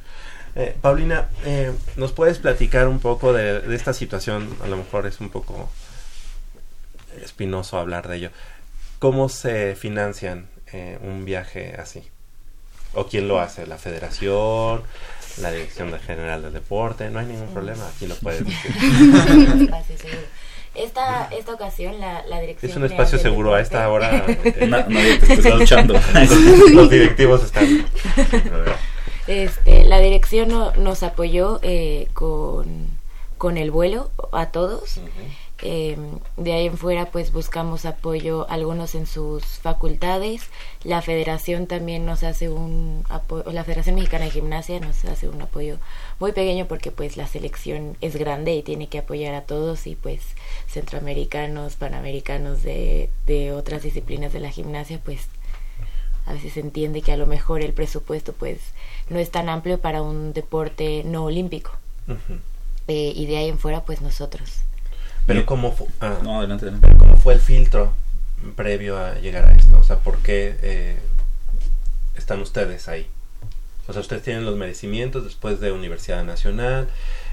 [0.55, 4.49] Eh, Paulina, eh, ¿nos puedes platicar un poco de, de esta situación?
[4.63, 5.69] A lo mejor es un poco
[7.23, 8.31] espinoso hablar de ello.
[8.99, 12.03] ¿Cómo se financian eh, un viaje así?
[12.93, 13.65] ¿O quién lo hace?
[13.65, 14.83] ¿La federación?
[15.41, 17.09] ¿La Dirección General de Deporte?
[17.09, 19.71] No hay ningún problema, aquí lo puedes decir.
[20.73, 24.23] Esta, esta ocasión la, la dirección Es un espacio seguro a esta hora.
[24.43, 25.93] eh, Na- nadie te está escuchando.
[26.73, 27.85] los, directivos están.
[29.27, 32.87] Este, la dirección no- nos apoyó eh, con,
[33.37, 34.99] con el vuelo a todos.
[35.63, 35.95] Eh,
[36.37, 40.43] de ahí en fuera pues buscamos apoyo algunos en sus facultades.
[40.83, 45.39] La federación también nos hace un apoyo, la Federación Mexicana de Gimnasia nos hace un
[45.39, 45.77] apoyo
[46.19, 49.93] muy pequeño porque pues la selección es grande y tiene que apoyar a todos y
[49.95, 50.21] pues
[50.67, 55.27] centroamericanos, panamericanos de, de otras disciplinas de la gimnasia pues
[56.25, 58.59] a veces se entiende que a lo mejor el presupuesto pues
[59.09, 61.71] no es tan amplio para un deporte no olímpico.
[62.87, 64.49] Eh, y de ahí en fuera pues nosotros.
[65.27, 66.87] Pero ¿cómo, fu- ah, No, adelante, adelante.
[66.87, 67.93] pero ¿cómo fue el filtro
[68.55, 69.77] previo a llegar a esto?
[69.77, 70.99] O sea, ¿por qué eh,
[72.15, 73.07] están ustedes ahí?
[73.87, 76.87] O sea, ustedes tienen los merecimientos después de Universidad Nacional,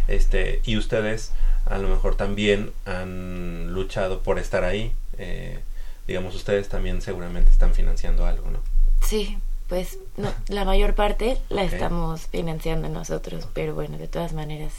[0.08, 1.32] este, y ustedes
[1.66, 4.92] a lo mejor también han luchado por estar ahí.
[5.18, 5.60] eh,
[6.06, 8.60] digamos, ustedes también seguramente están financiando algo, ¿no?
[9.06, 14.72] sí pues no, la mayor parte la estamos financiando nosotros pero bueno de todas maneras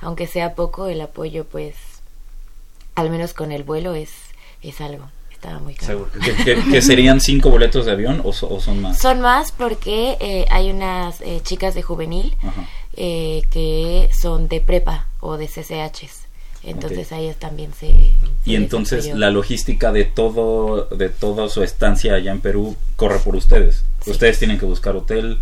[0.00, 1.74] aunque sea poco el apoyo pues
[2.94, 4.10] al menos con el vuelo es
[4.62, 6.10] es algo estaba muy caro Seguro.
[6.44, 8.98] ¿Que, que- que serían cinco boletos de avión o, so- o son más?
[8.98, 12.34] son más porque eh, hay unas eh, chicas de juvenil
[12.96, 16.26] eh, que son de prepa o de CCHs.
[16.64, 17.12] Entonces Ok.
[17.12, 17.86] a ellas también se...
[18.44, 23.36] Y entonces la logística de todo de toda su estancia allá en Perú corre por
[23.36, 23.84] ustedes.
[24.04, 24.10] Sí.
[24.10, 25.38] Ustedes tienen que buscar hotel,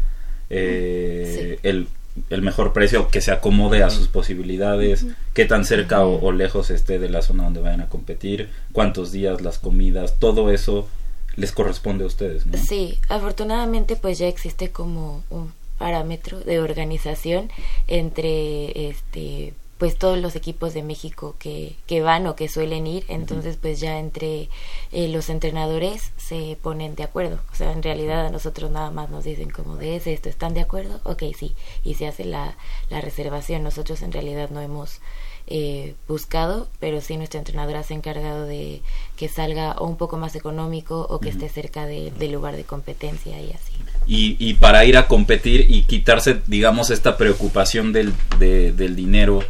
[0.50, 1.88] eh, el,
[2.30, 6.70] el mejor precio que se acomode a sus posibilidades, qué tan cerca o, o lejos
[6.70, 10.88] esté de la zona donde vayan a competir, cuántos días, las comidas, todo eso
[11.36, 12.56] les corresponde a ustedes, ¿no?
[12.58, 17.50] Sí, afortunadamente pues ya existe como un parámetro de organización
[17.86, 23.04] entre este pues todos los equipos de México que, que van o que suelen ir,
[23.08, 24.48] entonces pues ya entre
[24.92, 29.10] eh, los entrenadores se ponen de acuerdo, o sea, en realidad a nosotros nada más
[29.10, 31.00] nos dicen como de ese, esto, ¿están de acuerdo?
[31.04, 32.56] Ok, sí, y se hace la,
[32.88, 35.00] la reservación, nosotros en realidad no hemos
[35.48, 38.80] eh, buscado, pero sí nuestra entrenadora se ha encargado de
[39.16, 42.64] que salga o un poco más económico o que esté cerca de- del lugar de
[42.64, 43.72] competencia y así.
[44.08, 49.40] Y, y para ir a competir y quitarse, digamos, esta preocupación del, de- del dinero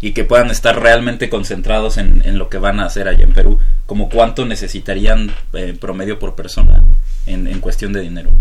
[0.00, 3.32] y que puedan estar realmente concentrados en, en lo que van a hacer allá en
[3.32, 6.82] Perú, como cuánto necesitarían eh, promedio por persona
[7.26, 8.30] en, en cuestión de dinero.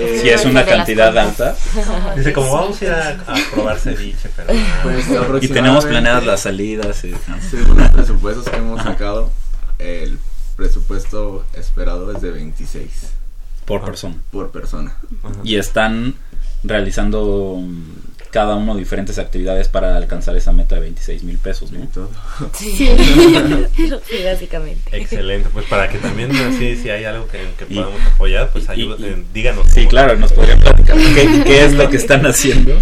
[0.00, 1.56] Eh, Si es una cantidad alta.
[2.16, 4.52] Dice, como vamos a ir a, a probar ceviche, pero...
[4.84, 7.04] Pues, Y tenemos planeadas las salidas.
[7.04, 7.14] eh,
[7.50, 9.30] Según los presupuestos que hemos sacado,
[9.80, 10.18] el
[10.56, 12.88] presupuesto esperado es de 26
[13.64, 14.16] por persona.
[14.30, 14.96] por persona.
[15.44, 16.14] Y están
[16.64, 17.60] realizando
[18.30, 21.88] cada uno diferentes actividades para alcanzar esa meta de 26 mil pesos, ¿no?
[22.54, 22.76] Sí.
[23.76, 24.96] Sí, básicamente.
[24.96, 28.96] Excelente, pues para que también así si hay algo que, que podamos apoyar, pues ayuda,
[29.00, 29.66] eh, díganos.
[29.72, 32.72] Sí, claro, nos podrían platicar qué, qué es lo que están haciendo.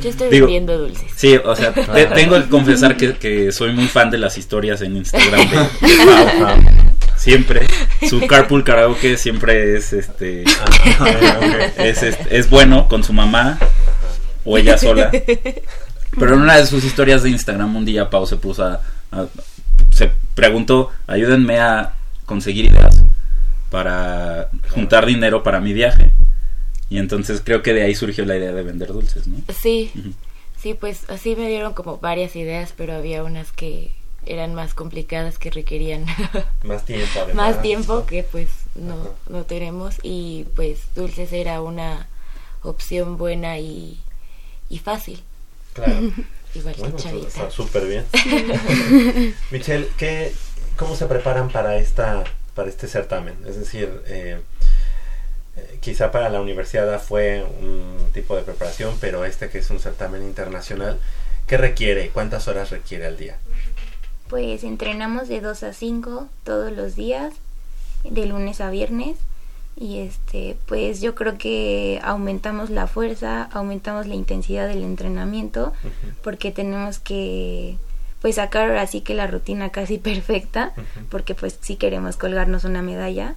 [0.00, 1.10] Yo estoy Digo, vendiendo dulces.
[1.16, 4.82] Sí, o sea, te- tengo que confesar que, que soy muy fan de las historias
[4.82, 5.68] en Instagram de Pau,
[6.40, 6.58] Pau.
[7.16, 7.66] Siempre.
[8.08, 10.44] Su carpool karaoke siempre es este
[11.78, 13.58] es, es, es bueno con su mamá
[14.46, 15.10] o ella sola.
[15.10, 18.80] Pero en una de sus historias de Instagram un día Pau se puso a,
[19.12, 19.26] a-
[19.90, 21.94] se preguntó, ayúdenme a
[22.24, 23.02] conseguir ideas
[23.70, 26.12] para juntar dinero para mi viaje.
[26.88, 29.38] Y entonces creo que de ahí surgió la idea de vender dulces, ¿no?
[29.60, 29.90] Sí,
[30.60, 33.90] sí, pues así me dieron como varias ideas, pero había unas que
[34.24, 36.04] eran más complicadas que requerían
[36.64, 37.34] Más tiempo, además.
[37.54, 38.96] más tiempo que pues no,
[39.28, 42.06] no tenemos y pues dulces era una
[42.62, 44.00] opción buena y,
[44.68, 45.22] y fácil.
[45.74, 45.92] Claro.
[46.54, 47.28] Igual que Chavita.
[47.28, 48.06] está súper bien.
[49.50, 50.32] Michelle, ¿qué,
[50.76, 53.34] ¿cómo se preparan para esta para este certamen?
[53.46, 54.40] Es decir, eh,
[55.56, 59.80] eh, quizá para la universidad fue un tipo de preparación, pero este que es un
[59.80, 60.98] certamen internacional,
[61.46, 62.08] ¿qué requiere?
[62.08, 63.36] ¿Cuántas horas requiere al día?
[64.28, 67.34] Pues entrenamos de 2 a 5 todos los días,
[68.04, 69.16] de lunes a viernes.
[69.78, 75.74] Y este, pues yo creo que aumentamos la fuerza, aumentamos la intensidad del entrenamiento,
[76.22, 77.76] porque tenemos que
[78.22, 80.72] pues sacar ahora sí que la rutina casi perfecta,
[81.10, 83.34] porque pues sí queremos colgarnos una medalla.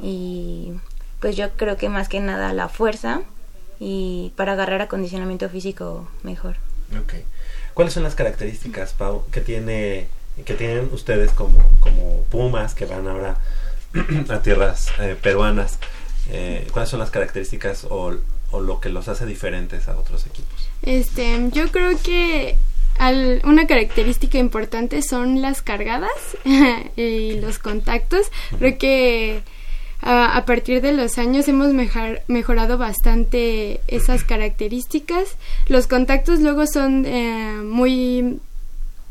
[0.00, 0.72] Y
[1.20, 3.22] pues yo creo que más que nada la fuerza
[3.78, 6.56] y para agarrar acondicionamiento físico mejor.
[7.00, 7.14] Ok.
[7.74, 10.08] ¿Cuáles son las características, Pau, que tiene
[10.44, 13.38] que tienen ustedes como, como Pumas que van ahora
[14.28, 15.78] a tierras eh, peruanas?
[16.30, 18.14] Eh, ¿Cuáles son las características o,
[18.50, 20.68] o lo que los hace diferentes a otros equipos?
[20.82, 22.56] Este, yo creo que
[22.98, 26.10] al- una característica importante son las cargadas
[26.96, 28.26] y los contactos.
[28.58, 29.42] Creo que
[30.00, 31.72] a, a partir de los años hemos
[32.28, 35.36] mejorado bastante esas características.
[35.68, 38.40] Los contactos luego son eh, muy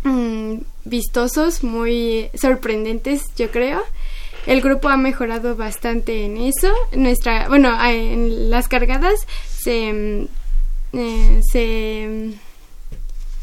[0.04, 0.56] mm,
[0.86, 3.82] vistosos, muy sorprendentes, yo creo.
[4.46, 6.72] El grupo ha mejorado bastante en eso.
[6.93, 10.28] Nuestra, bueno, en las cargadas se mm,
[10.98, 12.34] eh, se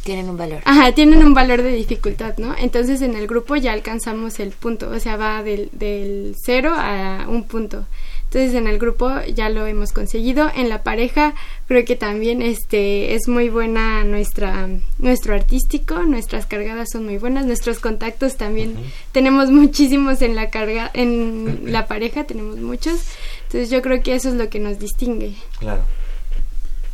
[0.04, 0.62] Tienen un valor.
[0.64, 2.54] Ajá, tienen un valor de dificultad, ¿no?
[2.58, 7.26] Entonces en el grupo ya alcanzamos el punto, o sea, va del, del cero a
[7.28, 7.86] un punto.
[8.32, 10.50] Entonces en el grupo ya lo hemos conseguido.
[10.56, 11.34] En la pareja
[11.68, 17.44] creo que también este es muy buena nuestra nuestro artístico, nuestras cargadas son muy buenas,
[17.44, 18.74] nuestros contactos también
[19.12, 23.00] tenemos muchísimos en la carga en la pareja tenemos muchos.
[23.48, 25.34] Entonces yo creo que eso es lo que nos distingue.
[25.58, 25.84] Claro.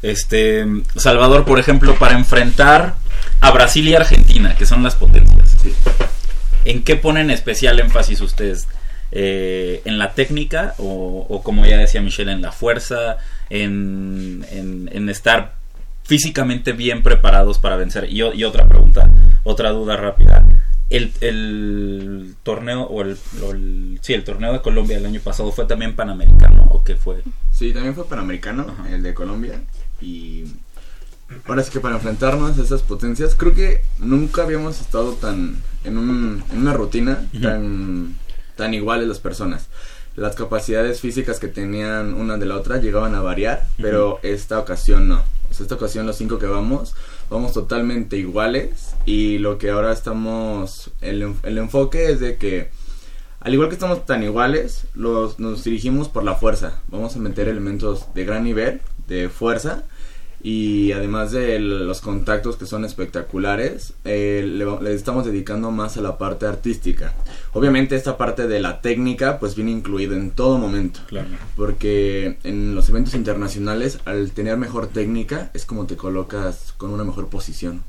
[0.03, 0.67] Este,
[0.97, 2.97] Salvador, por ejemplo, para enfrentar
[3.41, 5.57] a Brasil y Argentina, que son las potencias.
[6.65, 8.67] ¿En qué ponen especial énfasis ustedes?
[9.13, 13.17] Eh, ¿En la técnica o, o, como ya decía Michelle, en la fuerza,
[13.51, 15.55] en, en- en estar
[16.05, 18.09] físicamente bien preparados para vencer?
[18.13, 19.09] Y, otra pregunta,
[19.45, 20.45] otra duda rápida.
[20.91, 25.53] El, el torneo o el, o el- sí, el torneo de Colombia el año pasado
[25.53, 27.23] fue también panamericano o qué fue?
[27.53, 29.61] Sí, también fue panamericano, el de Colombia.
[30.01, 30.45] Y
[31.47, 35.99] ahora sí que para enfrentarnos a esas potencias, creo que nunca habíamos estado tan en,
[35.99, 38.17] un- en una rutina tan,
[38.59, 39.69] tan iguales las personas.
[40.17, 45.09] Las capacidades físicas que tenían una de la otra llegaban a variar, pero esta ocasión
[45.09, 45.23] no.
[45.49, 46.95] O sea, esta ocasión los cinco que vamos,
[47.31, 52.69] vamos totalmente iguales y lo que ahora estamos, el, el enfoque es de que
[53.41, 56.83] al igual que estamos tan iguales, los, nos dirigimos por la fuerza.
[56.89, 59.85] Vamos a meter elementos de gran nivel, de fuerza,
[60.43, 66.01] y además de el- los contactos que son espectaculares, eh, le, estamos dedicando más a
[66.01, 67.13] la parte artística.
[67.53, 71.01] Obviamente esta parte de la técnica pues viene incluido en todo momento.
[71.09, 71.29] Claro.
[71.57, 77.05] Porque en los eventos internacionales, al tener mejor técnica, es como te colocas con una
[77.05, 77.83] mejor posición.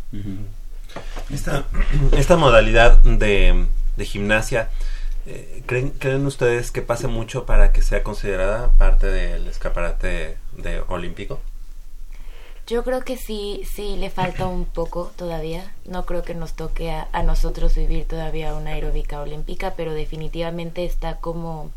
[1.31, 1.65] Esta,
[2.17, 4.69] esta modalidad de, de gimnasia,
[5.27, 10.81] eh, ¿creen, ¿creen ustedes que pase mucho para que sea considerada parte del escaparate de
[10.87, 11.39] olímpico?
[12.69, 15.73] Yo creo que sí, sí le falta un poco todavía.
[15.85, 21.15] No creo que nos toque a, nosotros vivir todavía una aeróbica olímpica, pero definitivamente está
[21.15, 21.71] como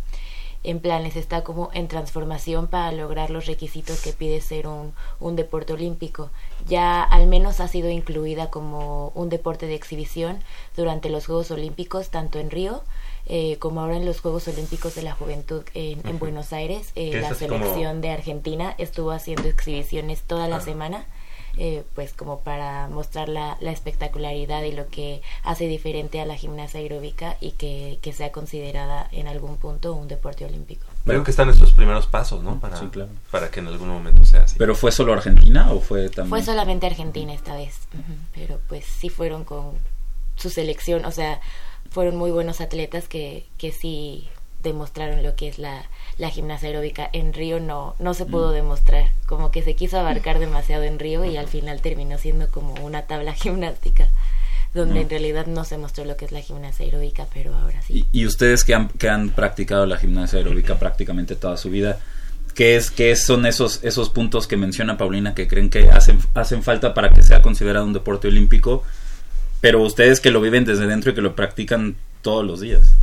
[0.64, 5.72] en planes, está como en transformación para lograr los requisitos que pide ser un deporte
[5.72, 6.28] olímpico.
[6.68, 10.40] Ya al menos ha sido incluida como un deporte de exhibición
[10.76, 12.82] durante los Juegos Olímpicos, tanto en Río
[13.26, 17.12] eh, como ahora en los Juegos Olímpicos de la Juventud en, en Buenos Aires, eh,
[17.20, 20.60] la como- selección de Argentina estuvo haciendo exhibiciones toda la Ah.
[20.60, 21.06] semana,
[21.58, 26.34] eh, pues como para mostrar la, la espectacularidad y lo que hace diferente a la
[26.34, 30.86] gimnasia aeróbica y que, que sea considerada en algún punto un deporte olímpico.
[31.04, 32.58] Creo que están estos primeros pasos, ¿no?
[32.58, 33.10] Para, Sí, claro.
[33.30, 34.56] para que en algún momento sea así.
[34.58, 36.30] ¿Pero fue solo Argentina o fue también?
[36.30, 37.74] Fue solamente Argentina esta vez,
[38.34, 39.72] pero pues sí fueron con
[40.36, 41.38] su selección, o sea,
[41.92, 44.28] fueron muy buenos atletas que, que sí
[44.62, 45.84] demostraron lo que es la,
[46.18, 47.08] la gimnasia aeróbica.
[47.12, 48.54] En Río no, no se pudo Mm.
[48.54, 52.74] demostrar, como que se quiso abarcar demasiado en Río y al final terminó siendo como
[52.74, 54.08] una tabla gimnástica,
[54.72, 55.02] donde Mm.
[55.02, 58.06] en realidad no se mostró lo que es la gimnasia aeróbica, pero ahora sí.
[58.12, 61.98] Y, y ustedes que han, que han practicado la gimnasia aeróbica prácticamente toda su vida,
[62.54, 66.62] ¿qué, es, qué son esos, esos puntos que menciona Paulina que creen que hacen, hacen
[66.62, 68.84] falta para que sea considerado un deporte olímpico?
[69.62, 72.96] Pero ustedes que lo viven desde dentro y que lo practican todos los días.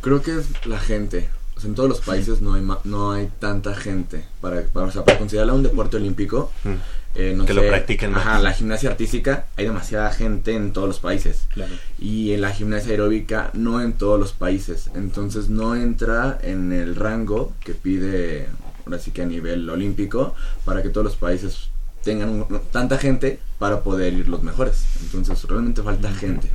[0.00, 1.30] Creo que es la gente.
[1.56, 4.90] O sea, en todos los países no hay no hay tanta gente para, para, o
[4.90, 6.50] sea, para considerarla un deporte olímpico.
[6.64, 6.70] Mm.
[7.14, 8.26] eh, no Que lo practiquen más.
[8.26, 11.46] Ajá, la gimnasia artística hay demasiada gente en todos los países.
[11.54, 11.72] Claro.
[12.00, 14.90] Y en la gimnasia aeróbica no en todos los países.
[14.96, 18.48] Entonces no entra en el rango que pide,
[18.84, 21.68] ahora sí que a nivel olímpico, para que todos los países
[22.02, 24.84] tengan un- tanta gente para poder ir los mejores.
[25.02, 26.48] Entonces realmente falta gente.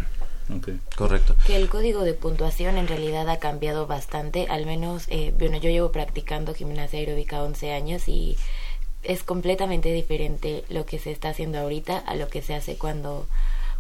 [0.96, 1.36] Correcto.
[1.46, 5.70] Que el código de puntuación en realidad ha cambiado bastante, al menos, eh, bueno, yo
[5.70, 8.38] llevo practicando gimnasia aeróbica 11 años y
[9.04, 13.26] es completamente diferente lo que se está haciendo ahorita a lo que se hace cuando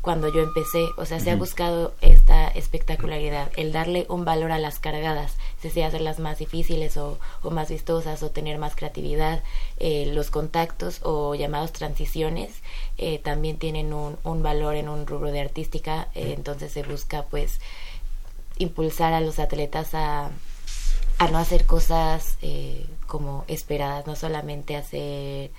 [0.01, 4.59] cuando yo empecé, o sea, se ha buscado esta espectacularidad, el darle un valor a
[4.59, 9.43] las cargadas, si sea hacerlas más difíciles o, o más vistosas o tener más creatividad,
[9.79, 12.51] eh, los contactos o llamados transiciones
[12.97, 17.23] eh, también tienen un, un valor en un rubro de artística, eh, entonces se busca
[17.23, 17.59] pues
[18.59, 20.29] impulsar a los atletas a,
[21.17, 25.51] a no hacer cosas eh, como esperadas, no solamente hacer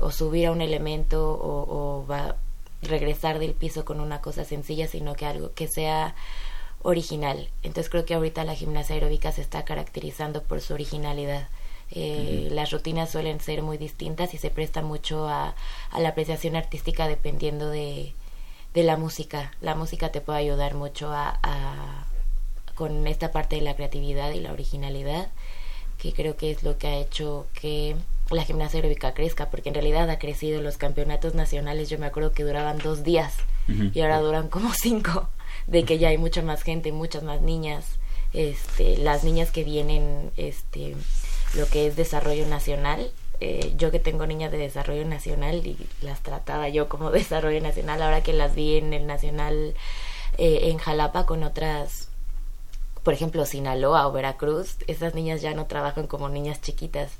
[0.00, 2.34] o subir a un elemento o, o va
[2.82, 6.14] regresar del piso con una cosa sencilla, sino que algo que sea
[6.82, 7.48] original.
[7.62, 11.48] Entonces creo que ahorita la gimnasia aeróbica se está caracterizando por su originalidad.
[11.92, 12.48] Eh.
[12.52, 15.54] Las rutinas suelen ser muy distintas y se presta mucho a,
[15.90, 18.12] a la apreciación artística dependiendo de,
[18.74, 19.52] de la música.
[19.60, 22.06] La música te puede ayudar mucho a, a-
[22.74, 25.28] con esta parte de la creatividad y la originalidad,
[25.98, 27.94] que creo que es lo que ha hecho que
[28.30, 32.32] la gimnasia aeróbica crezca, porque en realidad ha crecido los campeonatos nacionales, yo me acuerdo
[32.32, 33.34] que duraban dos días
[33.92, 35.28] y ahora duran como cinco,
[35.70, 37.86] de que ya hay mucha más gente, muchas más niñas,
[38.32, 40.96] este, las niñas que vienen, este,
[41.54, 43.10] lo que es desarrollo nacional,
[43.40, 48.02] eh, yo que tengo niñas de desarrollo nacional y las trataba yo como desarrollo nacional,
[48.02, 49.74] ahora que las vi en el nacional
[50.38, 52.09] eh, en Jalapa con otras
[53.02, 57.12] por ejemplo, Sinaloa o Veracruz, esas niñas ya no trabajan como niñas chiquitas.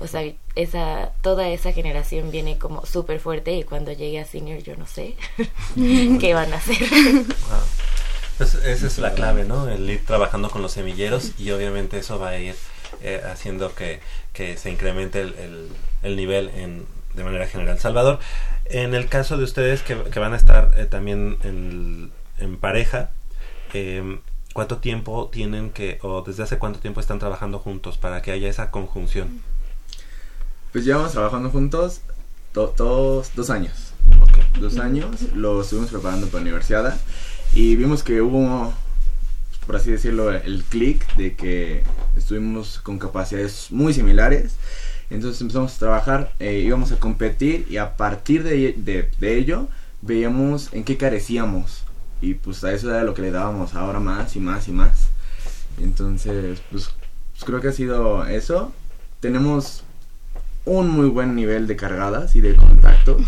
[0.00, 0.22] O sea,
[0.54, 4.86] esa, toda esa generación viene como súper fuerte y cuando llegue a senior yo no
[4.86, 5.16] sé
[6.20, 6.78] qué van a hacer.
[8.38, 9.68] Pues esa es la clave, ¿no?
[9.68, 12.56] El ir trabajando con los semilleros y obviamente eso va a ir
[13.00, 14.00] eh, haciendo que,
[14.32, 15.68] que se incremente el, el-
[16.02, 17.78] el nivel en, de manera general.
[17.78, 18.18] Salvador,
[18.66, 23.10] en el caso de ustedes que, que van a estar eh, también en, en pareja,
[23.72, 24.18] eh,
[24.54, 28.48] ¿cuánto tiempo tienen que, o desde hace cuánto tiempo están trabajando juntos para que haya
[28.48, 29.42] esa conjunción?
[30.72, 32.00] Pues llevamos trabajando juntos
[32.52, 33.92] to- todos dos años.
[34.58, 36.96] Dos años, lo estuvimos preparando para la universidad
[37.54, 38.72] y vimos que hubo,
[39.66, 41.82] por así decirlo, el clic de que
[42.16, 44.54] estuvimos con capacidades muy similares.
[45.10, 49.68] Entonces empezamos a trabajar, eh, íbamos a competir y a partir de, de- de ello
[50.02, 51.83] veíamos en qué carecíamos.
[52.20, 55.08] Y pues a eso era lo que le dábamos ahora más y más y más.
[55.80, 56.90] Entonces, pues,
[57.32, 58.72] pues creo que ha sido eso.
[59.20, 59.84] Tenemos
[60.64, 63.22] un muy buen nivel de cargadas y de contactos.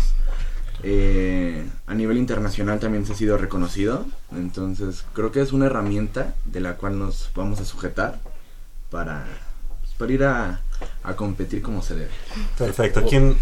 [0.83, 4.05] Eh, a nivel internacional también se ha sido reconocido.
[4.35, 8.19] Entonces creo que es una herramienta de la cual nos vamos a sujetar
[8.89, 9.25] para,
[9.97, 10.61] para ir a,
[11.03, 12.09] a competir como se debe.
[12.57, 13.03] Perfecto.
[13.07, 13.37] ¿Quién?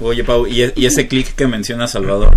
[0.00, 2.36] Oye, Pau, y, e- y ese clic que menciona Salvador,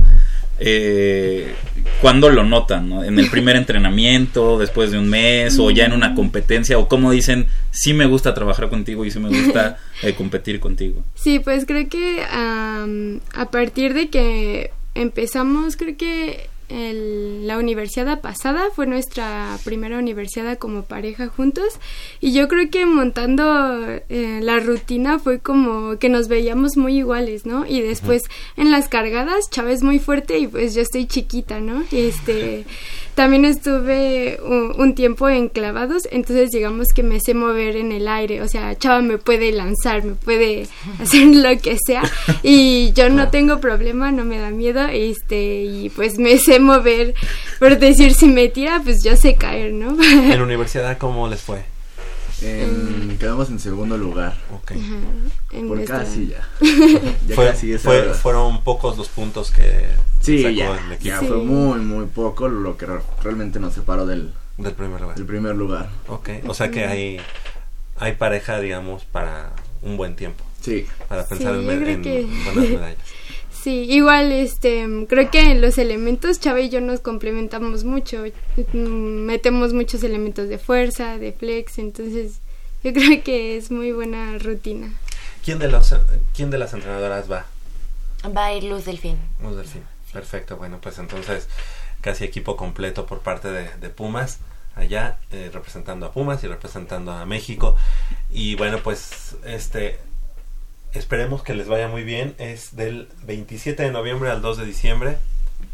[0.60, 1.56] eh,
[2.02, 2.88] ¿cuándo lo notan?
[2.90, 3.04] no?
[3.04, 6.78] ¿En el primer entrenamiento, después de un mes, o ya en una competencia?
[6.78, 11.04] ¿O cómo dicen, sí me gusta trabajar contigo y sí me gusta eh, competir contigo?
[11.16, 18.70] Sí, pues creo que a partir de que empezamos, creo que el- la universidad pasada
[18.76, 21.66] fue nuestra primera universidad como pareja juntos
[22.22, 23.44] y yo creo que montando
[24.10, 27.66] eh, la rutina fue como que nos veíamos muy iguales, ¿no?
[27.68, 28.24] Y después
[28.58, 31.84] en las cargadas Chávez muy fuerte y pues yo estoy chiquita, ¿no?
[31.92, 32.66] Este
[33.22, 38.08] también estuve un, un tiempo en clavados, entonces digamos que me sé mover en el
[38.08, 40.68] aire, o sea, Chava me puede lanzar, me puede
[41.00, 42.02] hacer lo que sea
[42.42, 47.14] y yo no tengo problema, no me da miedo, este, y pues me sé mover,
[47.60, 49.96] por decir, si me tira, pues yo sé caer, ¿no?
[50.02, 51.71] En la universidad, ¿cómo les fue?
[52.42, 54.36] En- quedamos en segundo lugar.
[54.54, 54.72] Ok.
[55.52, 56.48] En Por nuestra- casi ya.
[57.28, 59.88] Ya Fue- casi fue- fueron pocos los puntos que
[60.22, 63.74] Sí, sacó ya, el equipo ya fue muy, muy poco lo que re- realmente nos
[63.74, 65.16] separó del, del primer lugar.
[65.18, 65.90] del primer lugar.
[66.08, 67.20] Ok, o sea que hay,
[67.98, 70.44] hay pareja, digamos, para un buen tiempo.
[70.62, 70.86] Sí.
[71.08, 72.98] Para pensar Sí, en, en que- buenas medallas.
[73.62, 78.24] Sí, igual, este, creo que en los elementos Chava y yo nos complementamos mucho,
[78.74, 82.40] mm, metemos muchos elementos de fuerza, de flex, entonces
[82.84, 84.92] yo creo que es muy buena rutina.
[85.46, 85.96] ¿Quién de, los,
[86.36, 87.46] ¿Quién de las entrenadoras va?
[88.36, 89.18] Va a ir Luz Delfín.
[89.44, 89.84] Luz Delfín.
[90.12, 91.48] Perfecto, bueno, pues entonces
[92.02, 94.40] casi equipo completo por parte de, de Pumas,
[94.76, 97.76] allá eh, representando a Pumas y representando a México.
[98.32, 100.00] Y bueno, pues este
[100.94, 102.36] esperemos que les vaya muy bien.
[102.38, 105.18] Es del 27 de noviembre al 2 de diciembre.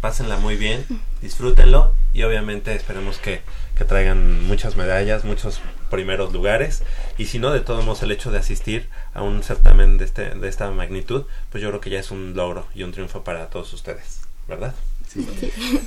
[0.01, 0.86] Pásenla muy bien,
[1.22, 3.41] disfrútenlo y obviamente esperemos que,
[3.78, 6.84] que traigan muchas medallas, muchos primeros lugares.
[7.18, 10.32] Y si no, de todos modos, el hecho de asistir a un certamen de, este,
[10.32, 13.49] de esta magnitud, pues yo creo que ya es un logro y un triunfo para
[13.49, 14.76] todos ustedes, ¿verdad?
[15.08, 15.26] Sí.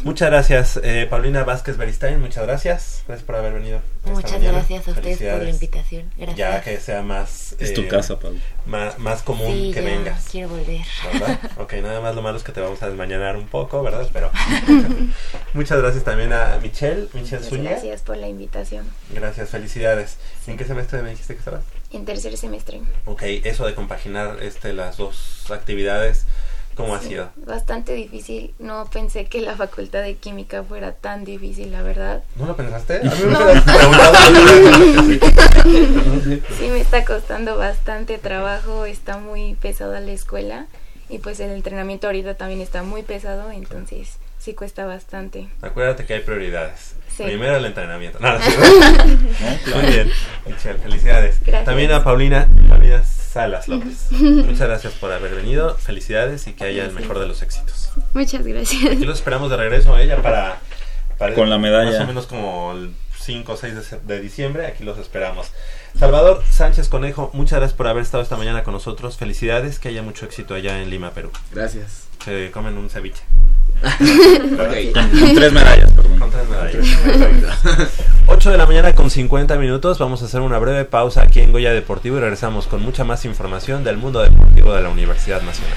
[0.03, 3.03] Muchas gracias, eh, Paulina Vázquez Beristain, muchas gracias.
[3.07, 3.81] Gracias por haber venido.
[4.05, 4.53] Muchas mañana.
[4.53, 6.11] gracias a ustedes por la invitación.
[6.17, 6.37] Gracias.
[6.39, 7.55] Ya que sea más...
[7.59, 8.39] Es tu eh, casa, Pablo.
[8.67, 10.27] Más, más común Sí, que ya vengas.
[10.31, 10.81] quiero volver.
[11.13, 11.39] ¿verdad?
[11.59, 14.09] Ok, nada más lo malo es que te vamos a desmañanar un poco, ¿verdad?
[14.13, 14.31] Pero
[15.55, 17.71] muchas gracias también a Michelle, Michelle Zúñiga.
[17.73, 18.87] gracias por la invitación.
[19.11, 20.17] Gracias, felicidades.
[20.47, 21.63] ¿En qué semestre me dijiste que estabas?
[21.93, 22.81] En tercer semestre.
[23.05, 26.25] Ok, eso de compaginar este, las dos actividades,
[26.81, 27.31] ¿cómo ha Sí, sido?
[27.47, 28.53] Bastante difícil.
[28.59, 32.23] No pensé que la facultad de química fuera tan difícil, la verdad.
[32.37, 32.97] ¿No lo pensaste?
[32.99, 33.41] A mí me No.
[36.59, 38.85] Sí, me está costando bastante trabajo.
[38.85, 40.67] Está muy pesada la escuela.
[41.09, 43.51] Y pues el entrenamiento ahorita también está muy pesado.
[43.51, 45.49] Entonces sí cuesta bastante.
[45.63, 46.95] Acuérdate que hay prioridades.
[47.17, 47.25] Sí.
[47.25, 48.19] Primero el entrenamiento.
[48.21, 48.51] No, sí.
[49.75, 50.11] Muy bien,
[50.47, 51.41] Michelle, felicidades.
[51.41, 51.65] Gracias.
[51.65, 53.03] También a Paulina, Paulina
[53.33, 54.11] Salas López.
[54.11, 55.77] Muchas gracias por haber venido.
[55.77, 57.91] Felicidades y que haya el mejor de los éxitos.
[58.13, 58.93] Muchas gracias.
[58.93, 60.59] Aquí los esperamos de regreso a ella para,
[61.17, 61.93] para Con la medalla.
[61.93, 64.67] Más o menos como el 5 o 6 de, de diciembre.
[64.67, 65.53] Aquí los esperamos.
[65.97, 69.17] Salvador Sánchez Conejo, muchas gracias por haber estado esta mañana con nosotros.
[69.17, 71.31] Felicidades, que haya mucho éxito allá en Lima, Perú.
[71.53, 72.09] Gracias.
[72.25, 73.23] Se comen un ceviche.
[73.83, 74.93] Ok.
[74.93, 75.93] Con, con tres medallas.
[76.19, 77.91] Con tres medallas.
[78.27, 79.99] 8 de la mañana con 50 minutos.
[79.99, 83.25] Vamos a hacer una breve pausa aquí en Goya Deportivo y regresamos con mucha más
[83.25, 85.77] información del mundo deportivo de la Universidad Nacional.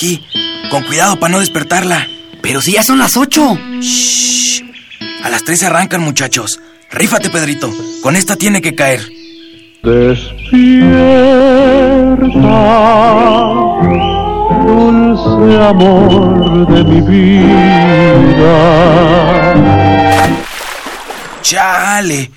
[0.00, 0.24] Aquí.
[0.70, 2.08] Con cuidado para no despertarla.
[2.40, 3.58] Pero si ya son las ocho.
[3.80, 4.62] Shh.
[5.22, 6.58] A las 3 arrancan, muchachos.
[6.90, 7.70] Rífate, Pedrito.
[8.02, 9.06] Con esta tiene que caer.
[9.82, 10.40] Despierta,
[14.66, 18.54] dulce amor de mi vida.
[21.42, 22.30] Chale.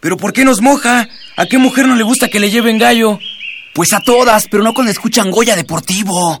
[0.00, 1.06] ¿Pero por qué nos moja?
[1.36, 3.18] ¿A qué mujer no le gusta que le lleven gallo?
[3.74, 6.40] Pues a todas, pero no cuando escuchan Goya Deportivo.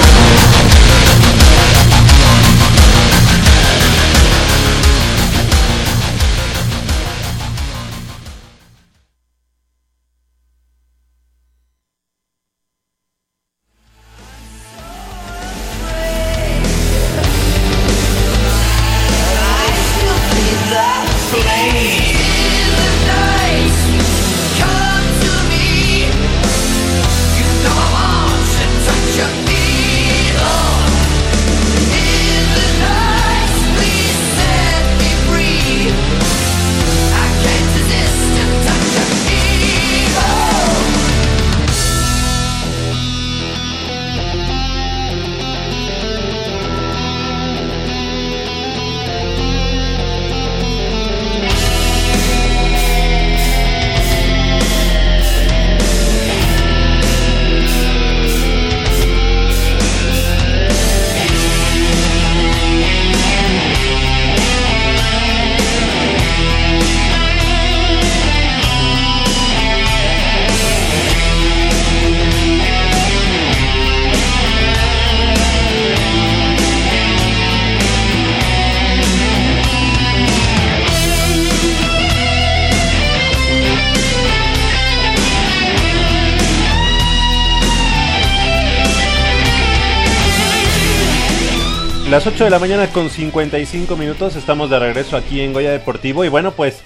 [92.23, 96.23] Las 8 de la mañana con 55 minutos estamos de regreso aquí en Goya Deportivo
[96.23, 96.81] y bueno pues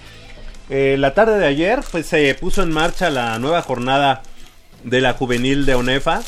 [0.70, 4.24] eh, la tarde de ayer pues se puso en marcha la nueva jornada
[4.86, 6.22] de la juvenil de ONEFA.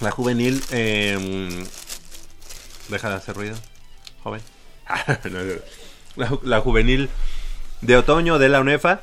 [0.00, 0.60] La juvenil...
[0.72, 1.48] eh,
[2.88, 3.54] deja de hacer ruido,
[4.24, 4.40] joven.
[6.42, 7.08] la, juvenil
[7.82, 9.02] de otoño de la UNEFA.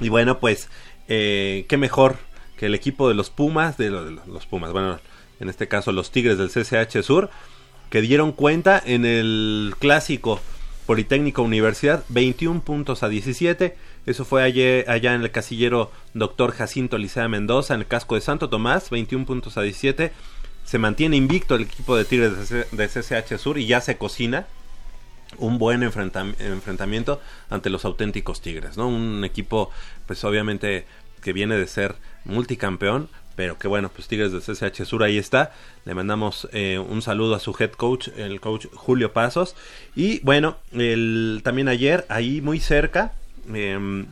[0.00, 0.68] Y bueno pues
[1.08, 2.18] eh, qué mejor
[2.58, 5.00] que el equipo de los Pumas, de, lo- de los- los Pumas, bueno
[5.40, 7.30] en este caso los Tigres del CCH Sur
[7.90, 10.40] que dieron cuenta en el clásico
[10.86, 13.76] Politécnico Universidad 21 puntos a 17.
[14.06, 18.22] Eso fue ayer, allá en el casillero Doctor Jacinto Licea Mendoza, en el casco de
[18.22, 20.12] Santo Tomás, 21 puntos a 17.
[20.64, 24.46] Se mantiene invicto el equipo de Tigres de, CCH Sur y ya se cocina
[25.36, 27.20] un buen enfrentam- enfrentamiento
[27.50, 28.88] ante los auténticos Tigres, ¿no?
[28.88, 29.70] Un equipo,
[30.06, 30.86] pues obviamente
[31.22, 35.52] que viene de ser multicampeón, pero que bueno, pues Tigres de CCH Sur ahí está.
[35.84, 39.54] Le mandamos eh, un saludo a su head coach, el coach Julio Pasos.
[39.94, 43.12] Y bueno, el, también ayer, ahí muy cerca,
[43.54, 44.06] em,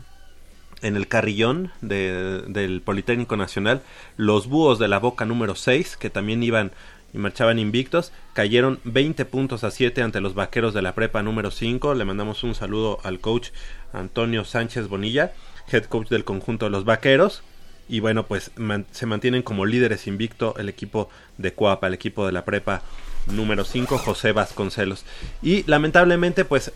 [0.81, 3.83] en el carrillón de- del Politécnico Nacional,
[4.17, 6.71] los búhos de la boca número 6, que también iban
[7.13, 11.51] y marchaban invictos, cayeron 20 puntos a 7 ante los vaqueros de la prepa número
[11.51, 11.95] 5.
[11.95, 13.49] Le mandamos un saludo al coach
[13.93, 15.33] Antonio Sánchez Bonilla,
[15.73, 17.43] head coach del conjunto de los vaqueros.
[17.89, 18.51] Y bueno, pues
[18.91, 21.09] se mantienen como líderes invicto el equipo
[21.39, 22.83] de Cuapa, el equipo de la prepa
[23.27, 25.05] número 5, José Vasconcelos.
[25.43, 26.73] Y lamentablemente, pues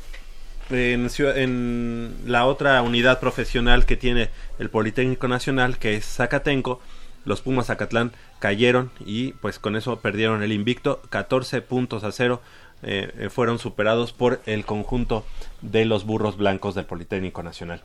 [0.71, 6.81] en la otra unidad profesional que tiene el Politécnico Nacional, que es Zacatenco,
[7.25, 12.41] los Pumas Zacatlán cayeron y pues con eso perdieron el invicto, 14 puntos a cero.
[12.83, 15.27] eh, eh, fueron superados por el conjunto
[15.61, 17.83] de los burros blancos del Politécnico Nacional.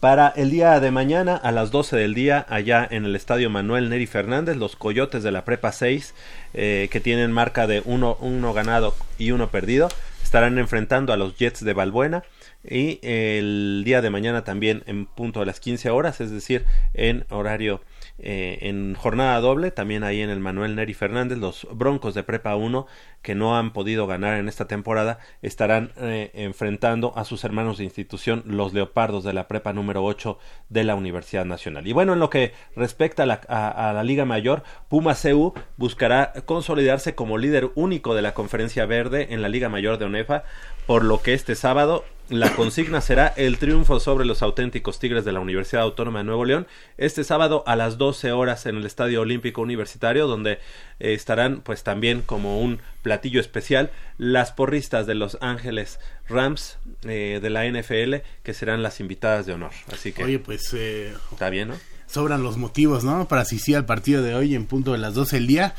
[0.00, 3.90] Para el día de mañana a las 12 del día, allá en el estadio Manuel
[3.90, 6.14] Neri Fernández, los Coyotes de la Prepa 6,
[6.54, 9.90] eh, que tienen marca de uno, uno ganado y uno perdido,
[10.22, 12.24] estarán enfrentando a los Jets de Balbuena.
[12.64, 17.26] Y el día de mañana también en punto de las 15 horas, es decir, en
[17.28, 17.82] horario
[18.22, 22.54] eh, en jornada doble, también ahí en el Manuel Neri Fernández, los Broncos de Prepa
[22.54, 22.86] 1,
[23.22, 27.84] que no han podido ganar en esta temporada, estarán eh, enfrentando a sus hermanos de
[27.84, 31.86] institución, los Leopardos de la Prepa número 8 de la Universidad Nacional.
[31.86, 36.32] Y bueno, en lo que respecta a la, a, la Liga Mayor, Puma CU buscará
[36.44, 40.44] consolidarse como líder único de la Conferencia Verde en la Liga Mayor de ONEFA,
[40.86, 45.32] por lo que este sábado la consigna será el triunfo sobre los auténticos Tigres de
[45.32, 46.66] la Universidad Autónoma de Nuevo León
[46.96, 51.82] este sábado a las 12 horas en el Estadio Olímpico Universitario donde eh, estarán pues
[51.82, 58.16] también como un platillo especial las porristas de Los Ángeles Rams eh, de la NFL
[58.42, 59.72] que serán las invitadas de honor.
[59.92, 61.74] Así que Oye, pues eh, está bien, ¿no?
[62.06, 63.28] sobran los motivos, ¿no?
[63.28, 65.74] Para asistir al partido de hoy en punto de las 12 del día.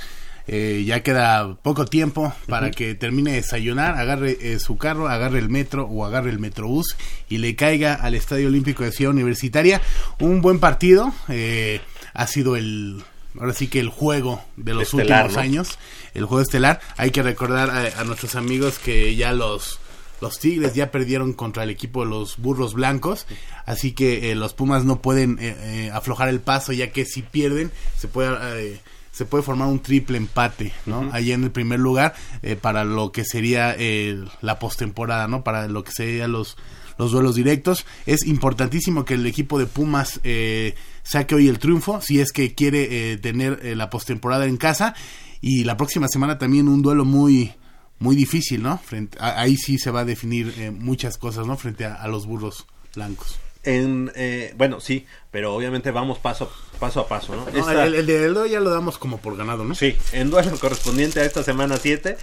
[0.54, 5.40] Eh, ya queda poco tiempo para que termine de desayunar, agarre eh, su carro, agarre
[5.40, 6.98] el metro o agarre el metrobús
[7.30, 9.82] y le caiga al Estadio Olímpico de Ciudad Universitaria.
[10.20, 11.80] Un buen partido, eh,
[12.14, 13.02] ha sido el,
[13.40, 15.42] ahora sí que el juego de los Estelar, últimos ¿no?
[15.42, 15.80] años,
[16.14, 16.82] el juego estelar.
[16.98, 19.80] Hay que recordar a, a nuestros amigos que ya los
[20.22, 23.26] los Tigres ya perdieron contra el equipo de los Burros Blancos,
[23.66, 27.24] así que eh, los Pumas no pueden eh, eh, aflojar el paso, ya que si
[27.24, 28.80] pierden se puede eh,
[29.22, 31.10] se puede formar un triple empate, ¿no?
[31.14, 35.44] Ahí en el primer lugar eh, para lo que sería eh, la postemporada, ¿no?
[35.44, 36.58] Para lo que serían los
[36.98, 37.86] los duelos directos.
[38.08, 42.56] Es importantísimo que el equipo de Pumas eh, saque hoy el triunfo, si es que
[42.56, 44.96] quiere eh, tener eh, la postemporada en casa.
[45.40, 47.54] Y la próxima semana también un duelo muy
[48.00, 48.80] muy difícil, ¿no?
[48.80, 51.58] Frente, a- ahí sí se va a definir eh, muchas cosas, ¿no?
[51.58, 52.66] Frente a, a los burros
[52.96, 53.38] blancos.
[53.64, 57.46] En, eh, bueno, sí, pero obviamente vamos paso, paso a paso, ¿no?
[57.46, 59.76] No, Esta- el, el de Edo ya lo damos como por ganado, ¿no?
[59.76, 62.18] Sí, en duelo correspondiente a esta semana 7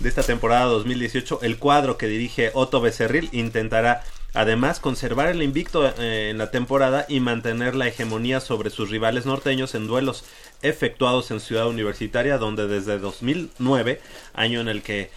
[0.00, 4.02] de esta temporada 2018, el cuadro que dirige Otto Becerril intentará
[4.34, 9.26] además conservar el invicto eh, en la temporada y mantener la hegemonía sobre sus rivales
[9.26, 10.24] norteños en duelos
[10.62, 14.00] efectuados en Ciudad Universitaria, donde desde 2009,
[14.34, 15.10] año en el que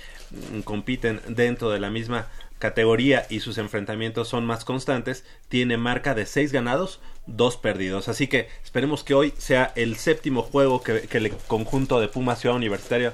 [0.53, 2.27] mm, compiten dentro de la misma
[2.59, 8.07] categoría y sus enfrentamientos son más constantes, tiene marca de 6 ganados, 2 perdidos.
[8.07, 12.39] Así que esperemos que hoy sea el séptimo juego que, que el conjunto de Pumas
[12.39, 13.13] Ciudad Universitaria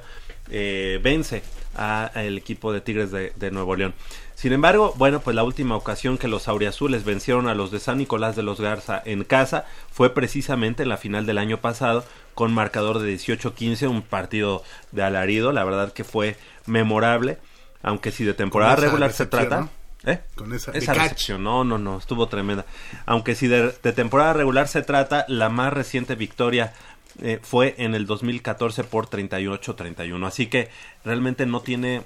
[0.49, 1.41] eh, vence
[1.75, 3.95] al equipo de Tigres de, de Nuevo León.
[4.35, 7.97] Sin embargo, bueno, pues la última ocasión que los auriazules vencieron a los de San
[7.97, 12.53] Nicolás de los Garza en casa fue precisamente en la final del año pasado con
[12.53, 16.35] marcador de 18-15, un partido de alarido, la verdad que fue
[16.65, 17.37] memorable,
[17.83, 19.59] aunque si de temporada regular se trata,
[20.05, 20.11] ¿no?
[20.11, 20.21] ¿eh?
[20.35, 22.65] Con esa, Esa recepción, no, no, no, estuvo tremenda.
[23.05, 26.73] Aunque si de, de temporada regular se trata, la más reciente victoria
[27.21, 30.25] eh, fue en el 2014 por 38-31.
[30.25, 30.69] Así que
[31.05, 32.01] realmente no tiene,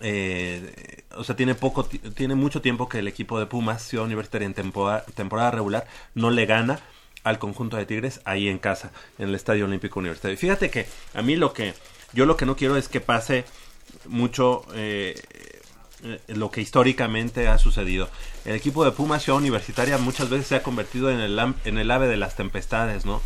[0.00, 4.04] eh, o sea, tiene poco, ti- tiene mucho tiempo que el equipo de Pumas, Ciudad
[4.06, 6.80] Universitaria en temporada, temporada regular, no le gana
[7.22, 10.38] al conjunto de Tigres ahí en casa, en el Estadio Olímpico Universitario.
[10.38, 11.74] Fíjate que a mí lo que,
[12.12, 13.44] yo lo que no quiero es que pase
[14.06, 15.20] mucho eh,
[16.28, 18.08] lo que históricamente ha sucedido.
[18.44, 21.90] El equipo de Pumas Ciudad Universitaria muchas veces se ha convertido en el, en el
[21.90, 23.20] ave de las tempestades, ¿no?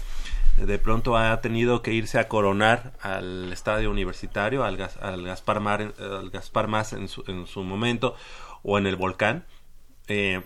[0.56, 5.58] De pronto ha tenido que irse a coronar al estadio universitario, al, Gas- al Gaspar,
[5.58, 8.14] Mar, al Gaspar Más en su, en su momento,
[8.62, 9.44] o en el volcán.
[10.06, 10.42] Eh,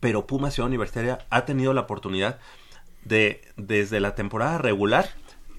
[0.00, 2.38] pero Pumas Ciudad Universitaria ha tenido la oportunidad
[3.04, 5.10] de, desde la temporada regular,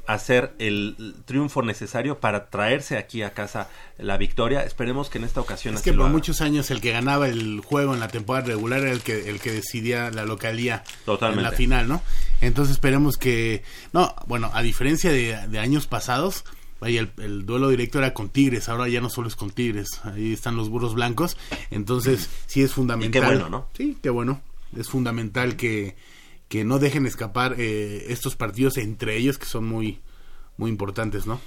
[0.05, 4.63] hacer el triunfo necesario para traerse aquí a casa la victoria.
[4.63, 7.61] Esperemos que en esta ocasión Es así que por muchos años el que ganaba el
[7.61, 11.39] juego en la temporada regular era el que el que decidía la localía Totalmente.
[11.39, 12.01] en la final, ¿no?
[12.41, 16.43] Entonces esperemos que no, bueno, a diferencia de, de años pasados,
[16.81, 20.01] vaya el, el duelo directo era con Tigres, ahora ya no solo es con Tigres,
[20.03, 21.37] ahí están los burros blancos,
[21.71, 23.21] entonces sí es fundamental.
[23.21, 23.67] qué bueno, ¿no?
[23.77, 24.41] Sí, qué bueno.
[24.77, 25.95] Es fundamental que
[26.53, 30.01] que no dejen escapar eh, estos partidos entre ellos que son muy
[30.55, 31.41] muy importantes, ¿no?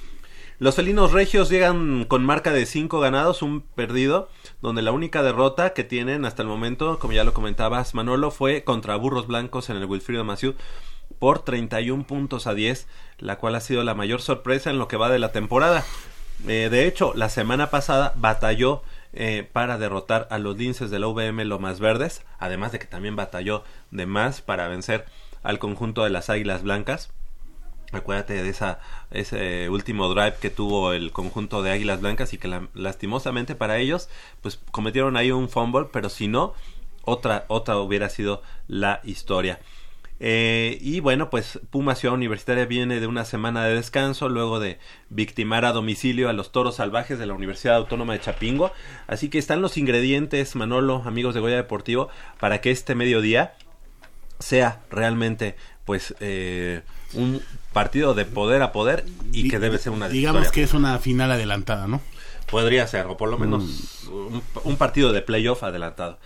[0.59, 4.29] Los felinos regios llegan con marca de 5 ganados, un perdido,
[4.63, 8.65] donde la única derrota que tienen hasta el momento, como ya lo comentabas Manolo, fue
[8.65, 10.57] contra Burros Blancos en el Wilfrido Maciú
[11.21, 12.89] por 31 puntos a 10,
[13.19, 15.85] la cual ha sido la mayor sorpresa en lo que va de la temporada.
[16.49, 18.83] Eh, de hecho, la semana pasada batalló
[19.17, 21.09] eh, para derrotar a los linces de la
[21.45, 25.07] Lomas Verdes, además de que también batalló de más para vencer
[25.43, 27.11] al conjunto de las Águilas Blancas.
[27.93, 28.55] Acuérdate de
[29.12, 33.79] ese último drive que tuvo el conjunto de Águilas Blancas y que la- lastimosamente para
[33.79, 34.09] ellos,
[34.43, 36.53] pues cometieron ahí un fumble, pero si no,
[37.03, 39.61] otra, otra hubiera sido la historia.
[40.19, 44.79] Eh, y bueno, pues Puma Ciudad Universitaria viene de una semana de descanso luego de
[45.11, 48.73] victimar a domicilio a los toros salvajes de la Universidad Autónoma de Chapingo.
[49.09, 52.09] Así que están los ingredientes, Manolo, amigos de Goya Deportivo,
[52.41, 53.55] para que este mediodía
[54.39, 56.83] sea realmente pues eh,
[57.14, 57.41] un
[57.73, 60.55] partido de poder a poder y que debe ser una Digamos victoria.
[60.55, 62.01] que es una final adelantada, ¿no?
[62.51, 63.64] Podría ser, o por lo menos
[64.05, 64.09] Mm.
[64.35, 66.19] un, un partido de playoff adelantado.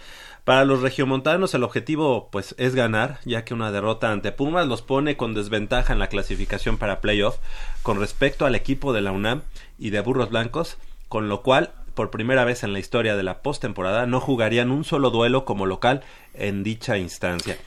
[0.44, 4.82] Para los regiomontanos el objetivo pues es ganar, ya que una derrota ante Pumas los
[4.82, 7.36] pone con desventaja en la clasificación para playoff
[7.82, 9.42] con respecto al equipo de la UNAM
[9.78, 10.78] y de Burros Blancos,
[11.08, 14.84] con lo cual por primera vez en la historia de la postemporada no jugarían un
[14.84, 16.02] solo duelo como local
[16.34, 17.58] en dicha instancia.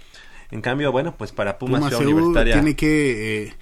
[0.51, 3.53] En cambio, bueno, pues para Pumas, Pumas Universitaria tiene que, eh,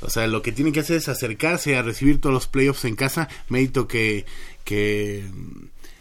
[0.00, 2.96] o sea, lo que tiene que hacer es acercarse a recibir todos los playoffs en
[2.96, 3.28] casa.
[3.48, 4.26] Mérito que,
[4.64, 5.24] que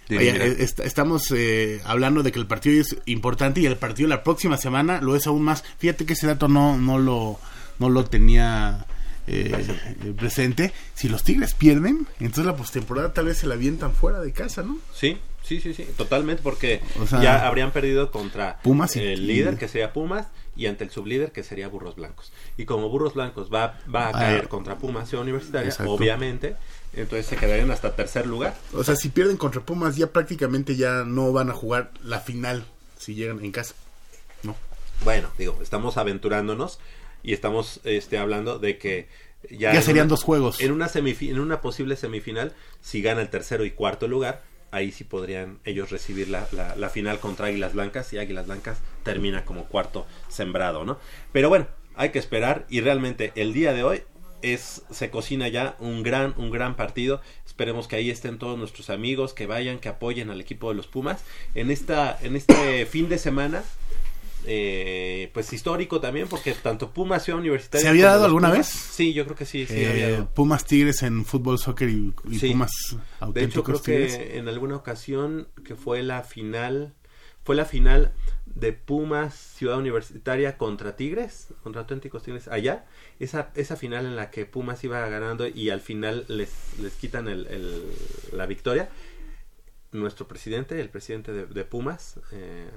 [0.09, 4.57] est- estamos eh, hablando de que el partido es importante y el partido la próxima
[4.57, 5.63] semana lo es aún más.
[5.77, 7.39] Fíjate que ese dato no, no lo,
[7.79, 8.85] no lo tenía
[9.27, 9.51] eh,
[10.03, 10.73] eh, presente.
[10.95, 14.63] Si los Tigres pierden, entonces la postemporada tal vez se la avientan fuera de casa,
[14.63, 14.77] ¿no?
[14.93, 19.57] Sí, sí, sí, sí, totalmente, porque O sea, ya habrían perdido contra Pumas el líder,
[19.57, 22.33] que sería Pumas, y ante el sublíder, que sería Burros Blancos.
[22.57, 24.11] Y como Burros Blancos va, va a Ah.
[24.13, 25.91] caer contra Pumas Ciudad Universitaria, Exacto.
[25.93, 26.55] obviamente,
[26.93, 28.55] entonces se quedarían hasta tercer lugar.
[28.73, 32.65] O sea, si pierden contra Pumas, ya prácticamente ya no van a jugar la final
[32.97, 33.75] si llegan en casa.
[34.43, 34.55] No.
[35.03, 36.79] Bueno, digo, estamos aventurándonos
[37.23, 39.07] y estamos este, hablando de que
[39.49, 40.59] ya, Ya serían una- dos juegos.
[40.61, 45.03] En una, en una posible semifinal, si gana el tercero y cuarto lugar, ahí sí
[45.03, 49.65] podrían ellos recibir la, la- la final contra Águilas Blancas y Águilas Blancas termina como
[49.65, 50.99] cuarto sembrado, ¿no?
[51.31, 54.03] Pero bueno, hay que esperar y realmente el día de hoy
[54.41, 58.89] es se cocina ya un gran un gran partido esperemos que ahí estén todos nuestros
[58.89, 61.21] amigos que vayan que apoyen al equipo de los Pumas
[61.55, 63.63] en esta en este fin de semana
[64.45, 68.67] eh, pues histórico también porque tanto Pumas Ciudad Universitaria ¿Se había dado alguna Pumas- vez?
[68.67, 70.29] sí yo creo que sí sí Eh, había dado.
[70.33, 72.51] Pumas Tigres en fútbol, soccer y, y Sí.
[72.51, 74.17] Pumas De hecho, auténticos creo Tigres.
[74.17, 76.93] que en alguna ocasión que fue la final,
[77.43, 78.13] fue la final
[78.59, 82.85] de Pumas Ciudad Universitaria contra Tigres, contra auténticos Tigres, allá,
[83.19, 87.27] esa, esa final en la que Pumas iba ganando y al final les, les quitan
[87.27, 87.91] el, el-
[88.33, 88.89] la victoria,
[89.91, 92.69] nuestro presidente, el presidente de, de Pumas, eh,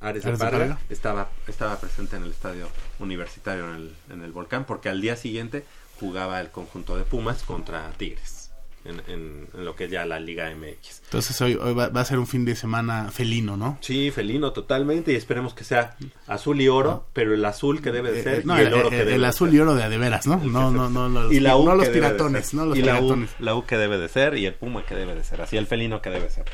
[0.00, 0.44] Ares Ares de
[0.88, 5.16] estaba, estaba presente en el estadio universitario en el, en el volcán, porque al día
[5.16, 5.64] siguiente
[6.00, 8.41] jugaba el conjunto de Pumas contra Tigres.
[8.84, 11.02] En, en- en lo que es ya la Liga MX.
[11.04, 13.78] Entonces hoy, hoy va, va a ser un fin de semana felino, ¿no?
[13.80, 18.10] Sí, felino totalmente y esperemos que sea azul y oro, pero el azul que debe
[18.10, 19.56] de ser Eh, no, y el, el, oro el- que el debe de azul ser.
[19.56, 20.38] y oro de a de veras, ¿no?
[20.38, 23.02] No, no, no, los, y la U no los piratones, no los y la U,
[23.02, 23.30] piratones.
[23.38, 25.68] la U que debe de ser y el Puma que debe de ser, así el
[25.68, 26.44] felino que debe ser.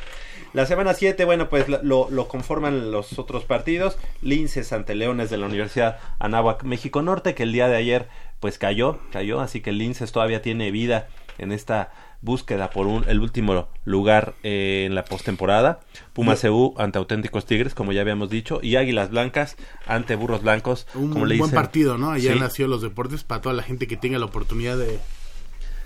[0.53, 3.97] La semana 7, bueno, pues lo, lo conforman los otros partidos.
[4.23, 8.07] Linces ante Leones de la Universidad Anáhuac México Norte, que el día de ayer
[8.39, 11.07] pues cayó, cayó, así que Linces todavía tiene vida
[11.37, 11.91] en esta
[12.21, 15.79] búsqueda por un, el último lugar eh, en la postemporada.
[16.13, 19.55] Puma CU ante Auténticos Tigres, como ya habíamos dicho, y Águilas Blancas
[19.87, 22.11] ante Burros Blancos, Un como le buen partido, ¿no?
[22.11, 22.63] Allá Sí.
[22.63, 24.99] de los Deportes, para toda la gente que tenga la oportunidad de,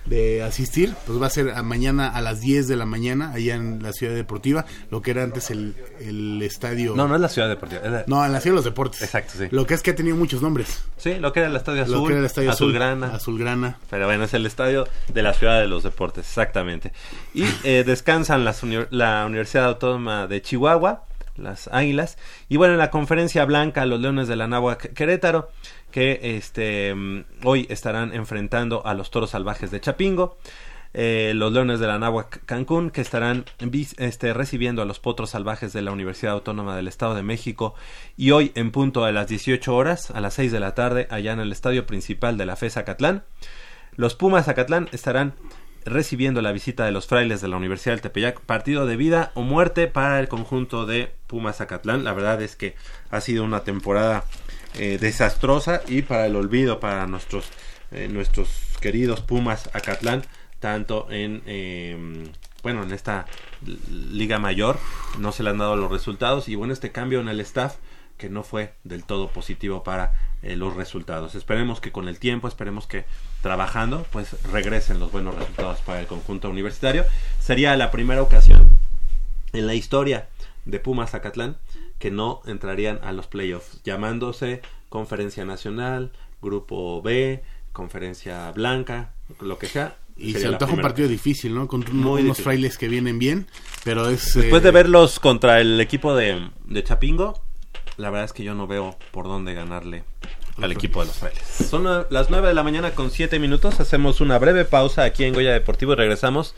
[0.06, 3.54] de asistir, pues va a ser a mañana a las 10 de la mañana, allá
[3.54, 6.94] en la Ciudad Deportiva, lo que era antes el, el estadio...
[6.94, 7.80] No, no es la Ciudad Deportiva.
[7.84, 9.00] es la- No, en la Ciudad de los Deportes.
[9.02, 9.46] Exacto, sí.
[9.50, 10.84] Lo que es que ha tenido muchos nombres.
[10.98, 13.14] Sí, lo que era el Estadio Azul, Lo que era el Estadio Azul, Azulgrana.
[13.14, 13.78] Azulgrana.
[13.88, 16.92] Pero bueno, es el estadio de la Ciudad de los Deportes, exactamente.
[17.32, 21.04] Y eh, descansan las uni- la Universidad Autónoma de Chihuahua,
[21.36, 22.18] las Águilas.
[22.48, 25.50] Y bueno, en la conferencia blanca, los Leones de la Náhuac Querétaro,
[25.94, 30.36] que este mm, hoy estarán enfrentando a los Toros Salvajes de Chapingo.
[30.92, 33.44] Eh, los Leones de la Náhuac Cancún, que estarán
[33.98, 37.76] este, recibiendo a los Potros Salvajes de la Universidad Autónoma del Estado de México.
[38.16, 41.32] Y hoy, en punto a las 18 horas, a las 6 de la tarde, allá
[41.32, 43.22] en el estadio principal de la FES Acatlán,
[43.94, 45.34] los Pumas Acatlán estarán
[45.84, 48.40] recibiendo la visita de los frailes de la Universidad del Tepeyac.
[48.40, 52.02] Partido de vida o muerte para el conjunto de Pumas Acatlán.
[52.02, 52.74] La verdad es que
[53.10, 54.24] ha sido una temporada
[54.74, 57.46] eh, desastrosa y para el olvido para nuestros,
[57.92, 58.48] eh, nuestros
[58.80, 60.22] queridos Pumas Acatlán,
[60.60, 61.42] tanto en...
[61.46, 62.24] eh,
[62.64, 63.26] bueno, en esta
[63.90, 64.78] liga mayor
[65.18, 67.76] no se le han dado los resultados y bueno, este cambio en el staff
[68.16, 71.34] que no fue del todo positivo para eh, los resultados.
[71.34, 73.04] Esperemos que con el tiempo, esperemos que
[73.42, 77.04] trabajando, pues regresen los buenos resultados para el conjunto universitario.
[77.38, 78.66] Sería la primera ocasión
[79.52, 80.28] en la historia
[80.64, 81.58] de Pumas Zacatlán
[82.04, 87.42] que no entrarían a los playoffs, llamándose Conferencia Nacional, Grupo B,
[87.72, 89.96] Conferencia Blanca, lo que sea.
[90.14, 91.66] Y se antoja un partido difícil, ¿no?
[91.66, 92.44] Con unos difícil.
[92.44, 93.46] frailes que vienen bien,
[93.84, 94.34] pero es...
[94.34, 97.40] Después eh, de verlos contra el equipo de, de Chapingo,
[97.96, 100.04] la verdad es que yo no veo por dónde ganarle
[100.60, 101.42] al equipo de los frailes.
[101.42, 103.80] Son la- las 9 de la mañana con 7 minutos.
[103.80, 106.54] Hacemos una breve pausa aquí en Goya Deportivo y regresamos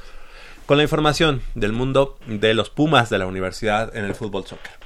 [0.66, 4.84] con la información del mundo de los Pumas de la universidad en el fútbol soccer.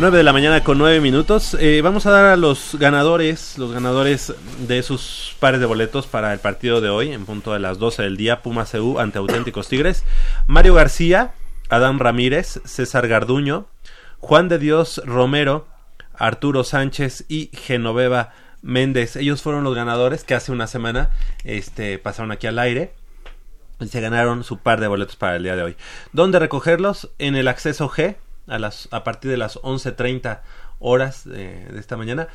[0.00, 1.54] 9 de la mañana con 9 minutos.
[1.60, 4.32] Eh, vamos a dar a los ganadores, los ganadores
[4.66, 8.04] de esos pares de boletos para el partido de hoy, en punto de las 12
[8.04, 10.04] del día, Puma CU ante Auténticos Tigres.
[10.46, 11.34] Mario García,
[11.68, 13.66] Adán Ramírez, César Garduño,
[14.20, 15.68] Juan de Dios Romero,
[16.14, 18.32] Arturo Sánchez y Genoveva
[18.62, 19.16] Méndez.
[19.16, 21.10] Ellos fueron los ganadores que hace una semana
[21.44, 22.94] este, pasaron aquí al aire
[23.78, 25.76] y se ganaron su par de boletos para el día de hoy.
[26.14, 27.10] ¿Dónde recogerlos?
[27.18, 28.16] En el acceso G
[28.46, 30.40] a, las, a partir de las 11.30
[30.78, 32.28] horas de, de esta mañana.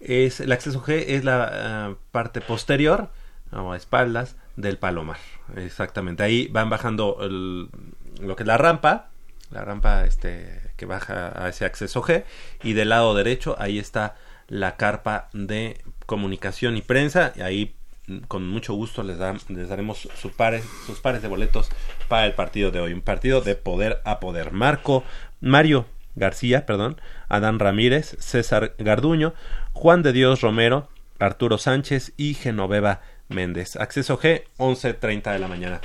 [0.00, 3.10] Es, el acceso G es la ah, parte posterior
[3.52, 5.18] o a espaldas del Palomar.
[5.56, 6.22] Exactamente.
[6.22, 9.08] Ahí van bajando lo que es la rampa.
[9.50, 12.24] La rampa este, que baja a ese acceso G.
[12.62, 14.16] Y del lado derecho ahí está
[14.48, 17.32] la carpa de comunicación y prensa.
[17.36, 17.74] Y ahí
[18.06, 21.70] mm, con mucho gusto les, da- les daremos su pares, sus pares de boletos
[22.08, 22.92] para el partido de hoy.
[22.92, 24.52] Un partido de poder a poder.
[24.52, 25.02] Marco,
[25.40, 29.34] Mario García, perdón, Adán Ramírez, César Garduño,
[29.72, 33.76] Juan de Dios Romero, Arturo Sánchez y Genoveva Méndez.
[33.76, 35.80] Acceso G, 11.30 de la mañana.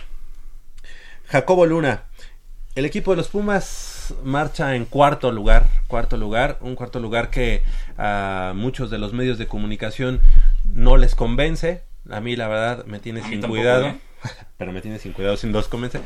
[1.27, 2.03] Jacobo Luna.
[2.75, 7.61] El equipo de los Pumas marcha en cuarto lugar, cuarto lugar, un cuarto lugar que
[7.97, 10.21] a muchos de los medios de comunicación
[10.73, 11.83] no les convence.
[12.09, 13.99] A mí la verdad me tiene sin tampoco, cuidado, ¿eh?
[14.57, 16.01] pero me tiene sin cuidado, sin los convence.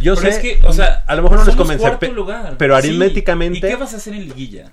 [0.00, 2.08] Yo Pero sé, es que, o sea, a lo mejor no les convence, cuarto pe-
[2.12, 2.54] lugar.
[2.58, 2.86] pero Sí.
[2.88, 4.72] aritméticamente ¿Y qué vas a hacer en liguilla?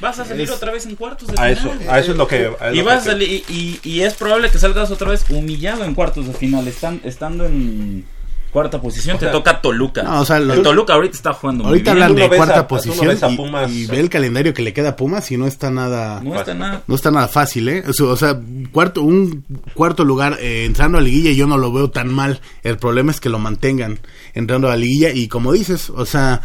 [0.00, 1.52] Vas a salir Es- otra vez en cuartos de a final.
[1.80, 3.90] eso, a eso es lo que es y lo vas que- a salir y, y-
[3.90, 8.04] y es probable que salgas otra vez humillado en cuartos de final, están, estando en
[8.52, 10.02] cuarta posición, O te sea, toca Toluca.
[10.02, 12.02] no, o sea, lo- el Toluca ahorita está jugando muy Ahorita bien.
[12.04, 14.96] hablan de cuarta a- posición y- Pumas- y, ve el calendario que le queda a
[14.96, 16.82] Pumas y no está nada No está nada.
[16.86, 17.84] no está nada fácil, ¿eh?
[18.02, 18.40] O sea,
[18.72, 19.44] cuarto un
[19.74, 22.40] cuarto lugar eh, entrando a liguilla yo no lo veo tan mal.
[22.62, 23.98] El problema es que lo mantengan
[24.34, 26.40] entrando a la liguilla y como dices, o sea,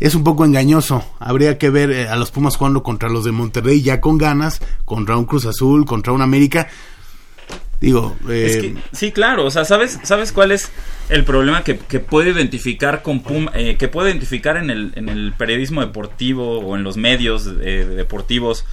[0.00, 1.04] es un poco engañoso.
[1.18, 4.60] Habría que ver eh, a los Pumas jugando contra los de Monterrey ya con ganas,
[4.84, 6.68] contra un Cruz Azul, contra un América.
[7.80, 10.72] Digo, eh, Es que, sí, claro, o sea, ¿sabes, ¿sabes cuál es
[11.08, 15.08] el problema que, que puede identificar con Puma, eh, que puede identificar en el, en
[15.08, 18.64] el periodismo deportivo o en los medios eh, deportivos,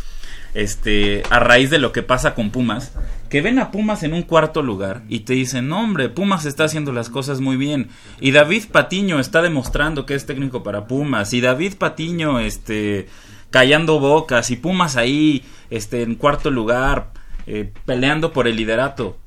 [0.56, 2.94] este, a raíz de lo que pasa con Pumas,
[3.30, 6.64] que ven a Pumas en un cuarto lugar y te dicen, no hombre, Pumas está
[6.64, 7.90] haciendo las cosas muy bien,
[8.20, 13.08] y David Patiño está demostrando que es técnico para Pumas, y David Patiño, este,
[13.52, 17.12] callando bocas, y Pumas ahí, este, en cuarto lugar,
[17.48, 19.18] eh, peleando por el liderato.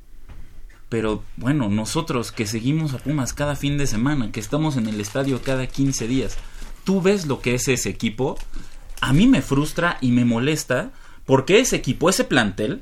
[0.89, 4.99] Pero bueno, nosotros que seguimos a Pumas cada fin de semana, que estamos en el
[4.99, 6.37] estadio cada 15 días,
[6.83, 8.37] tú ves lo que es ese equipo,
[9.01, 10.91] a mí me frustra y me molesta
[11.25, 12.81] porque ese equipo, ese plantel,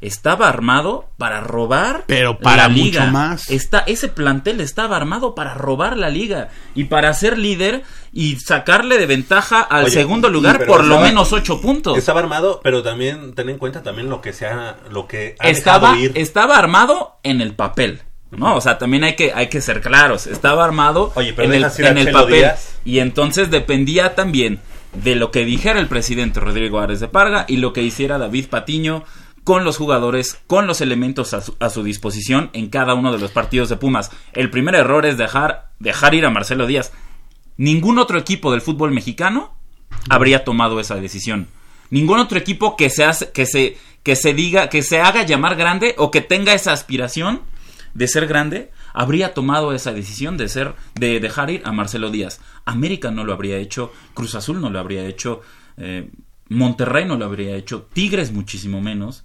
[0.00, 3.50] estaba armado para robar Pero para la mucho más.
[3.50, 7.82] Está, ese plantel estaba armado para robar la liga y para ser líder
[8.12, 11.98] y sacarle de ventaja al Oye, segundo lugar por lo menos ocho puntos.
[11.98, 15.48] Estaba armado, pero también ten en cuenta también lo que se ha, lo que ha
[15.48, 16.12] estaba, ir.
[16.14, 18.02] estaba armado en el papel.
[18.30, 18.54] ¿no?
[18.54, 20.26] O sea, también hay que, hay que ser claros.
[20.26, 22.34] Estaba armado Oye, pero en el, en el papel.
[22.36, 22.76] Díaz.
[22.84, 24.60] Y entonces dependía también
[24.92, 28.46] de lo que dijera el presidente Rodrigo Árez de Parga y lo que hiciera David
[28.48, 29.04] Patiño
[29.44, 33.68] con los jugadores, con los elementos a su, disposición en cada uno de los partidos
[33.68, 34.10] de Pumas.
[34.32, 36.92] El primer error es dejar, dejar ir a Marcelo Díaz.
[37.56, 39.54] Ningún otro equipo del fútbol mexicano
[40.08, 41.48] habría tomado esa decisión.
[41.90, 45.56] Ningún otro equipo que se hace, que se, que se diga, que se haga llamar
[45.56, 47.42] grande o que tenga esa aspiración
[47.94, 52.40] de ser grande, habría tomado esa decisión de ser, de dejar ir a Marcelo Díaz.
[52.64, 55.40] América no lo habría hecho, Cruz Azul no lo habría hecho,
[55.76, 56.10] eh,
[56.48, 59.24] Monterrey no lo habría hecho, Tigres muchísimo menos.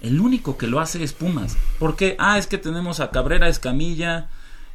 [0.00, 1.56] El único que lo hace es Pumas.
[1.78, 2.16] ¿Por qué?
[2.18, 4.28] Ah, es que tenemos a Cabrera, Escamilla,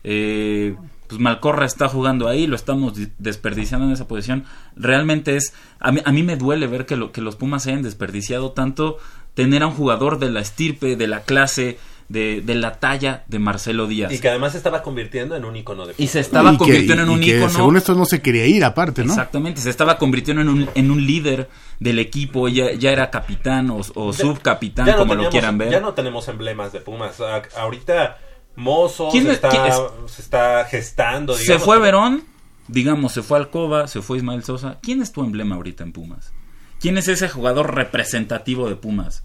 [0.03, 0.75] eh,
[1.07, 4.45] pues Malcorra está jugando ahí, lo estamos di- desperdiciando en esa posición.
[4.75, 7.83] Realmente es, a mí, a mí me duele ver que, lo, que los Pumas hayan
[7.83, 8.97] desperdiciado tanto
[9.35, 11.77] tener a un jugador de la estirpe, de la clase,
[12.11, 14.11] de, de la talla de Marcelo Díaz.
[14.11, 16.21] Y que además se estaba convirtiendo en un icono de Y se fútbol.
[16.21, 17.49] estaba Y que- convirtiendo en y un que ícono.
[17.49, 19.13] Según esto no se quería ir aparte, ¿no?
[19.13, 23.69] Exactamente, se estaba convirtiendo en un, en un líder del equipo, ya, ya era capitán
[23.69, 25.71] o, o Ya- subcapitán, ya no como lo quieran ver.
[25.71, 27.19] Ya no tenemos emblemas de Pumas.
[27.21, 28.17] A- ahorita
[28.57, 29.75] Mozo ¿Quién se, es- está, quién es?
[30.07, 31.33] se está gestando.
[31.35, 32.23] se fue Verón,
[32.67, 34.79] digamos, se fue Alcoba, se fue Ismael Sosa.
[34.81, 36.33] ¿Quién es tu emblema ahorita en Pumas?
[36.81, 39.23] ¿Quién es ese jugador representativo de Pumas?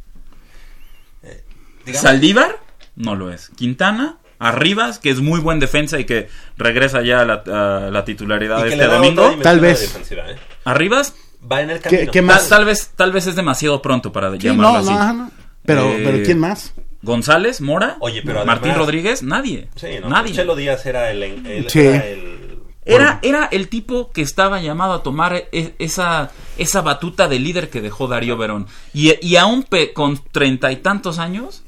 [1.85, 2.57] digamos- Saldívar,
[2.97, 3.51] no lo es.
[3.57, 6.29] Quintana, Arribas, que es muy buen defensa y que
[6.59, 9.35] regresa ya a la, a la titularidad que este domingo.
[9.43, 10.37] la defensiva, ¿eh?
[10.65, 11.15] Arribas,
[11.51, 12.11] Va en el camino.
[12.11, 14.91] Tal, tal vez, tal vez es demasiado pronto para Sí, llamarlo no, así.
[14.91, 15.31] no, ajá, no.
[15.65, 16.75] Pero- pero ¿quién más?
[17.03, 19.69] González, Mora, Oye, pero Martín Rodríguez, nadie.
[19.77, 20.33] Sí, no, nadie.
[20.35, 21.23] Chelo Díaz era el...
[21.23, 21.81] el- Sí.
[21.81, 22.37] era el-
[22.85, 27.69] Era, era el tipo que estaba llamado a tomar e- esa, esa batuta de líder
[27.69, 28.67] que dejó Darío Verón.
[28.93, 31.63] Y, y aún pe- con treinta y tantos años,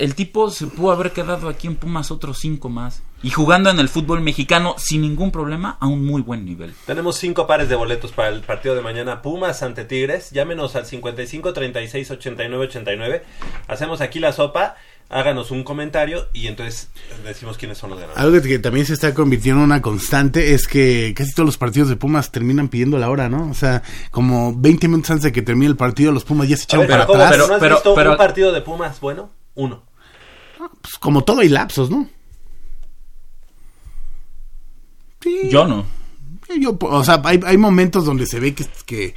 [0.00, 3.02] el tipo se pudo haber quedado aquí en Pumas otros cinco más.
[3.22, 6.74] Y jugando en el fútbol mexicano sin ningún problema a un muy buen nivel.
[6.86, 9.20] Tenemos cinco pares de boletos para el partido de mañana.
[9.20, 10.30] Pumas ante Tigres.
[10.30, 13.22] Llámenos al 55 36 89 89.
[13.68, 14.76] Hacemos aquí la sopa.
[15.12, 16.88] Háganos un comentario y entonces
[17.24, 18.24] decimos quiénes son los ganadores.
[18.24, 21.88] Algo que también se está convirtiendo en una constante es que casi todos los partidos
[21.88, 23.50] de Pumas terminan pidiendo la hora, ¿no?
[23.50, 23.82] O sea,
[24.12, 27.06] como 20 minutos antes de que termine el partido, los Pumas ya se echaron para
[27.06, 27.18] ¿cómo?
[27.18, 27.32] atrás.
[27.32, 29.30] ¿Pero no has pero- visto pero- un partido de Pumas bueno?
[29.56, 29.82] Uno.
[30.80, 32.08] Pues como todo hay lapsos, ¿no?
[35.50, 35.84] Yo no.
[36.60, 39.14] Yo, o sea, hay, hay momentos donde se ve que, que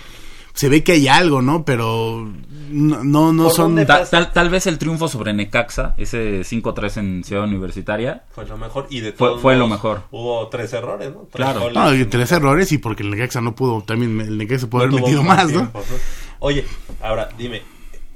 [0.54, 1.66] se ve que hay algo, ¿no?
[1.66, 2.30] Pero
[2.70, 3.84] no, no, no son...
[3.88, 8.58] Ta- tal, tal vez el triunfo sobre Necaxa, ese 5-3 en Ciudad Universitaria, Fue lo
[8.58, 8.86] mejor.
[8.92, 10.04] Y de Fue- todos fue lo mejor.
[10.12, 11.22] Hubo tres errores, ¿no?
[11.32, 11.62] Tres Claro.
[11.62, 11.76] goles.
[11.76, 14.90] No, y tres errores y porque el Necaxa no pudo, también el Necaxa pudo No
[14.92, 15.72] haber metido más, ¿no?
[16.40, 16.66] Oye,
[17.02, 17.64] ahora dime,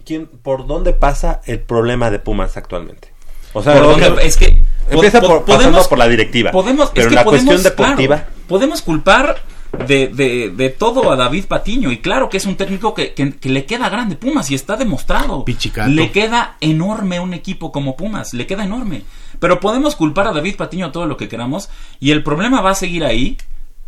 [0.06, 3.14] ¿quién, ¿por dónde pasa el problema de Pumas actualmente?
[3.54, 4.26] O sea, ¿Por ¿dónde- dónde?
[4.26, 6.52] es que empieza po- por, pasando por la directiva.
[6.52, 8.16] Podemos, pero es que la podemos, cuestión deportiva.
[8.18, 9.38] claro, podemos culpar
[9.88, 11.92] de, de, de todo a David Patiño.
[11.92, 14.76] Y claro que es un técnico que, que- que le queda grande Pumas y está
[14.76, 15.44] demostrado.
[15.46, 15.90] Pichicato.
[15.90, 18.34] Le queda enorme un equipo como Pumas.
[18.34, 19.04] Le queda enorme.
[19.40, 21.70] Pero podemos culpar a David Patiño todo lo que queramos.
[22.00, 23.38] Y el problema va a seguir ahí.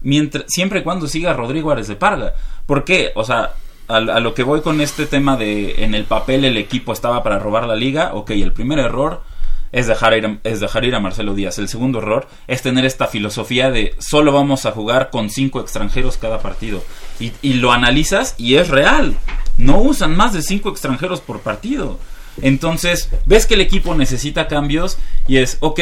[0.02, 2.34] Mientras, siempre y cuando siga Rodrigo Ares de Parga.
[2.65, 3.11] ¿Por qué?
[3.15, 3.52] O sea,
[3.88, 7.22] a, a lo que voy con este tema de en el papel el equipo estaba
[7.23, 8.11] para robar la liga.
[8.14, 9.23] Ok, el primer error
[9.72, 11.58] es dejar ir, a- es dejar ir a Marcelo Díaz.
[11.60, 16.18] El segundo error es tener esta filosofía de solo vamos a jugar con cinco extranjeros
[16.18, 16.84] cada partido.
[17.20, 19.16] Y, y lo analizas y es real.
[19.58, 22.00] No usan más de cinco extranjeros por partido.
[22.41, 24.98] Entonces, ves que el equipo necesita cambios
[25.28, 25.80] y es, ok,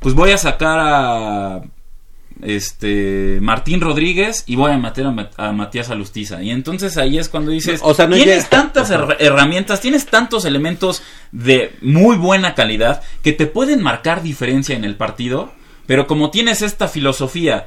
[0.00, 1.62] pues voy a sacar a
[2.44, 6.42] este Martín Rodríguez y voy a meter a, Ma- a Matías Alustiza.
[6.42, 10.06] Y entonces ahí es cuando dices, O sea, no tienes llega- tantas her- herramientas, tienes
[10.06, 11.02] tantos elementos
[11.32, 15.52] de muy buena calidad que te pueden marcar diferencia en el partido,
[15.86, 17.66] pero como tienes esta filosofía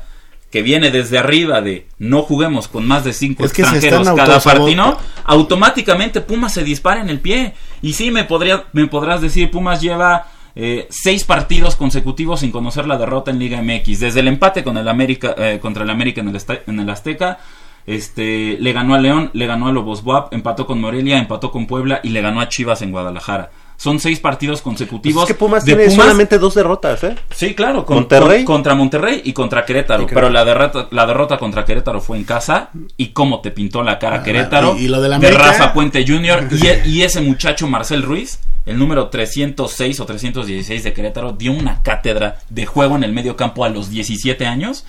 [0.52, 4.08] que viene desde arriba de no juguemos con más de cinco Es que se extranjeros
[4.16, 7.54] cada partido, automáticamente Pumas se dispara en el pie.
[7.82, 10.28] Y sí, me, podría, me podrás decir, Pumas lleva
[10.60, 14.00] eh, seis partidos consecutivos sin conocer la derrota en Liga MX.
[14.00, 17.38] Desde el empate con el América, eh, contra el América en el, Azteca,
[17.86, 21.68] este, le ganó a León, le ganó a Lobos Buap, empató con Morelia, empató con
[21.68, 23.52] Puebla y le ganó a Chivas en Guadalajara.
[23.78, 25.22] Son seis partidos consecutivos.
[25.22, 27.16] Pues es que Pumas de tiene Pumas- solamente dos derrotas, ¿eh?
[27.30, 28.44] Sí, claro, con- Monterrey.
[28.44, 30.08] con- contra Monterrey y contra Querétaro.
[30.08, 32.70] Pero la derrota, la derrota contra Querétaro fue en casa.
[32.98, 34.76] Y cómo te pintó la cara Ah, Querétaro.
[34.78, 36.48] y- y lo del de América- Rafa Puente Jr.
[36.52, 41.52] y, e- y ese muchacho Marcel Ruiz, el número 306 o 316 de Querétaro, dio
[41.52, 44.86] una cátedra de juego en el medio campo a los 17 años.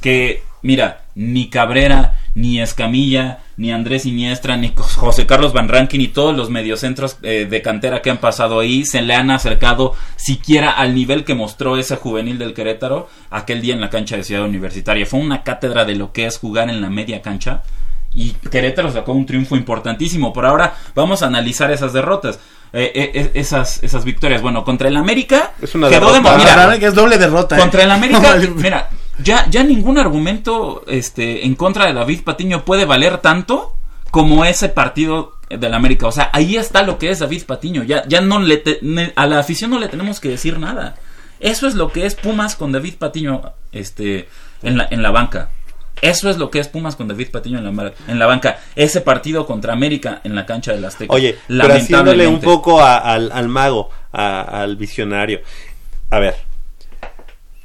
[0.00, 6.08] Que, mira, ni Cabrera, ni Escamilla, ni Andrés Iniestra, ni José Carlos Van Rankin, ni
[6.08, 10.70] todos los mediocentros eh, de cantera que han pasado ahí se le han acercado siquiera
[10.70, 14.44] al nivel que mostró ese juvenil del Querétaro aquel día en la cancha de Ciudad
[14.44, 15.04] Universitaria.
[15.06, 17.62] Fue una cátedra de lo que es jugar en la media cancha.
[18.14, 20.32] Y Querétaro sacó un triunfo importantísimo.
[20.32, 22.38] Por ahora vamos a analizar esas derrotas.
[22.74, 24.40] eh, eh, eh, esas, esas victorias.
[24.42, 26.36] Bueno, contra el América Es una quedó de derrota.
[26.38, 27.56] mira, que es doble derrota.
[27.56, 27.60] ¿eh?
[27.60, 28.88] contra el América, mira,
[29.22, 33.74] ya, ya ningún argumento este, en contra de David Patiño puede valer tanto
[34.10, 36.06] como ese partido del América.
[36.06, 37.82] O sea, ahí está lo que es David Patiño.
[37.84, 38.80] Ya, ya no le te-
[39.16, 40.96] a la afición no le tenemos que decir nada.
[41.40, 43.42] Eso es lo que es Pumas con David Patiño
[43.72, 44.28] este,
[44.62, 45.48] en, la, en la banca.
[46.00, 48.58] Eso es lo que es Pumas con David Patiño en la, en la banca.
[48.76, 51.12] Ese partido contra América en la cancha del Azteca.
[51.12, 55.40] Oye, pero haciéndole un poco a- al, al mago, a- al visionario.
[56.10, 56.36] A ver,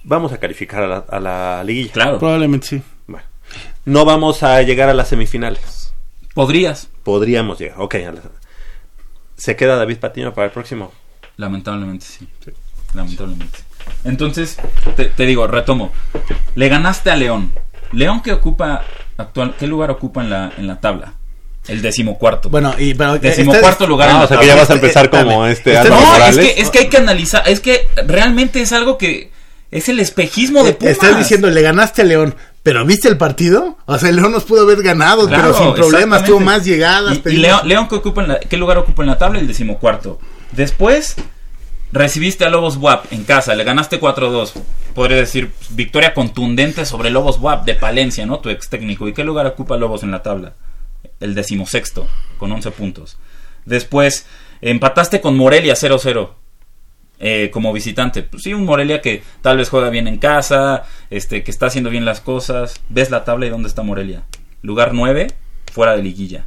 [0.07, 1.91] vamos a calificar a la, a la liguilla.
[1.91, 2.17] Claro.
[2.17, 2.81] Probablemente sí.
[3.07, 3.25] Bueno,
[3.85, 5.93] no vamos a llegar a las semifinales.
[6.33, 6.89] Podrías.
[7.03, 7.95] Podríamos llegar, ok.
[7.95, 8.21] a la-
[9.35, 10.91] ¿Se queda David Patiño para el próximo?
[11.35, 12.27] Lamentablemente sí.
[12.93, 13.59] Lamentablemente.
[14.03, 14.57] Entonces,
[14.95, 15.91] te, te digo, retomo.
[16.55, 17.51] Le ganaste a León.
[17.91, 18.83] León que ocupa
[19.17, 21.13] actual, ¿qué lugar ocupa en la, en la tabla?
[21.67, 22.49] El decimocuarto.
[22.49, 24.09] Bueno, y pero decimocuarto está- lugar.
[24.09, 26.37] Ah, en la o sea que ya vas a empezar como este Álvaro No, es
[26.37, 29.31] que, es que hay que analizar, es que realmente es algo que
[29.71, 30.89] es el espejismo de Pumas.
[30.89, 33.77] Eh, Estás diciendo, le ganaste a León, pero ¿viste el partido?
[33.85, 37.19] O sea, León nos pudo haber ganado, Claro, pero sin problemas, tuvo más llegadas.
[37.25, 39.39] Y- Y, León, León, ¿qué, ocupa en la- ¿qué lugar ocupa en la tabla?
[39.39, 40.19] El decimocuarto.
[40.51, 41.15] Después,
[41.91, 44.53] recibiste a Lobos WAP en casa, le ganaste 4-2.
[44.93, 48.39] Podría decir, victoria contundente sobre Lobos WAP de Palencia, ¿no?
[48.39, 49.07] Tu ex técnico.
[49.07, 50.53] ¿Y qué lugar ocupa Lobos en la tabla?
[51.19, 52.07] El decimosexto,
[52.37, 53.17] con 11 puntos.
[53.65, 54.25] Después,
[54.61, 56.31] empataste con Morelia 0-0.
[57.19, 58.23] Eh, como visitante.
[58.23, 61.89] Pues sí, un Morelia que tal vez juega bien en casa, este, que está haciendo
[61.89, 62.81] bien las cosas.
[62.89, 64.23] Ves la tabla y dónde está Morelia.
[64.61, 65.27] Lugar 9,
[65.71, 66.45] fuera de liguilla.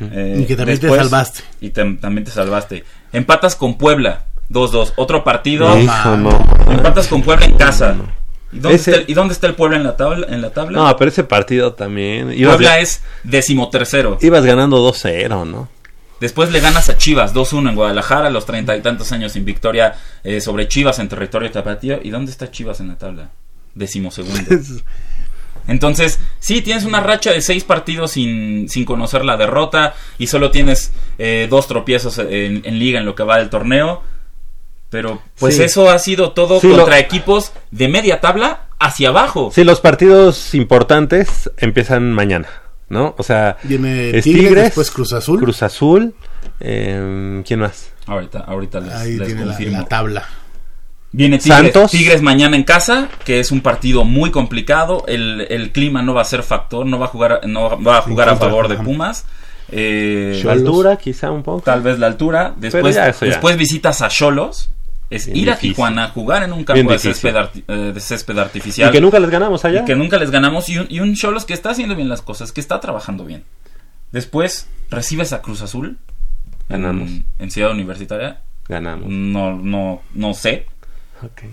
[0.00, 1.40] Eh, Y que también te salvaste.
[1.60, 2.84] Y te- también te salvaste.
[3.12, 4.92] Empatas con Puebla, 2-2.
[4.96, 5.76] Otro partido.
[5.78, 6.30] Hijo, no.
[6.70, 7.96] Empatas con Puebla en casa.
[8.52, 10.26] ¿Y dónde, Ese- está, el- ¿Y dónde está el Puebla en la tabla?
[10.28, 10.78] En la tabla?
[10.78, 12.32] No, pero ese partido también.
[12.32, 14.18] Ibas, Puebla es decimotercero.
[14.20, 15.68] ibas ganando 2-0, ¿no?
[16.22, 19.44] Después le ganas a Chivas 2-1 en Guadalajara a los treinta y tantos años sin
[19.44, 21.98] victoria eh, sobre Chivas en territorio tapatío.
[22.00, 23.30] ¿Y dónde está Chivas en la tabla?
[23.74, 24.40] Decimosegundo.
[25.68, 30.50] Entonces, sí, tienes una racha de seis partidos sin, sin conocer la derrota y solo
[30.50, 34.02] tienes eh, dos tropiezos en, en liga en lo que va del torneo.
[34.90, 35.62] Pero pues Sí.
[35.64, 39.50] eso ha sido todo Sí, lo- contra equipos de media tabla hacia abajo.
[39.54, 42.48] Sí, los partidos importantes empiezan mañana,
[42.92, 43.14] ¿no?
[43.18, 45.40] O sea, Viene es Tigres, Tigres, después Cruz Azul.
[45.40, 46.14] Cruz Azul,
[46.60, 47.90] eh, ¿quién más?
[48.06, 49.78] Ahorita, ahorita les, Ahí les tiene la, confirmo.
[49.78, 50.24] la tabla.
[51.12, 51.90] Viene Tigres, Santos.
[51.90, 55.04] Tigres mañana en casa, que es un partido muy complicado.
[55.08, 58.02] El, el clima no va a ser factor, no va a jugar, no va a
[58.02, 58.76] jugar a favor de.
[58.76, 59.24] Pumas.
[59.70, 61.62] Eh, La altura, quizá un poco.
[61.62, 62.54] tal vez la altura.
[62.56, 63.32] Después, ya, eso ya.
[63.32, 64.70] después visitas a Cholos.
[65.12, 65.70] Es Bien ir a difícil.
[65.74, 67.12] Tijuana, jugar en un campo de difícil.
[67.14, 68.88] césped, arti- eh, de césped artificial.
[68.88, 69.82] Y que nunca les ganamos allá.
[69.82, 70.68] Y que nunca les ganamos.
[70.68, 73.44] Y un, y un Cholos que está haciendo bien las cosas, que está trabajando bien.
[74.10, 75.98] Después recibes a Cruz Azul.
[76.68, 77.10] en- Ganamos.
[77.38, 78.40] En, Ciudad Universitaria.
[78.68, 79.08] Ganamos.
[79.08, 80.66] No, no, no sé.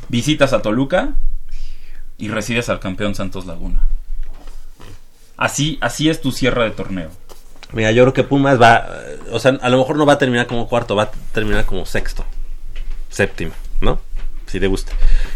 [0.10, 1.16] Visitas a Toluca
[2.18, 3.82] y recibes al campeón Santos Laguna.
[5.38, 7.10] Así, así es tu cierre de torneo.
[7.72, 8.88] Mira, yo creo que Pumas va,
[9.32, 11.86] o sea, a lo mejor no va a terminar como cuarto, va a terminar como
[11.86, 12.26] sexto,
[13.10, 14.00] séptimo, ¿no?
[14.48, 14.94] Si te gusta.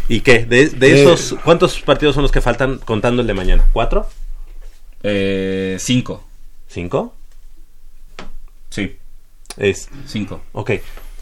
[0.08, 0.44] ¿Y qué?
[0.46, 3.64] De, de Eh, esos, ¿cuántos partidos son los que faltan contando el de mañana?
[3.72, 4.08] ¿Cuatro?
[5.02, 6.24] Eh, cinco.
[6.68, 7.14] ¿Cinco?
[8.70, 8.98] Sí,
[9.56, 10.42] Es, cinco.
[10.52, 10.70] ok.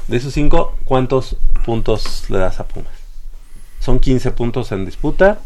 [0.08, 2.92] De esos cinco, ¿cuántos puntos le das a Pumas?
[3.80, 5.40] Son 15 puntos en disputa.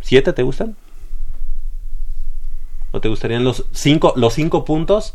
[0.00, 0.76] ¿Siete te gustan?
[2.92, 5.14] ¿O te gustarían los cinco, los cinco puntos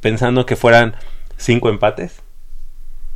[0.00, 0.96] pensando que fueran
[1.36, 2.22] cinco empates?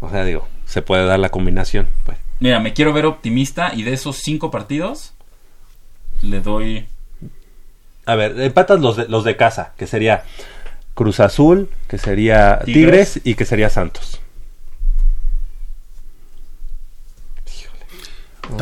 [0.01, 1.89] O sea, digo, se puede dar la combinación.
[2.05, 2.19] Pues.
[2.41, 5.12] Mira, me quiero ver optimista y de esos cinco partidos
[6.23, 6.87] le doy
[8.07, 10.25] A ver, empatas los de, los de casa, que sería
[10.95, 13.12] Cruz Azul, que sería Tigres.
[13.15, 14.20] Tigres, y que sería Santos.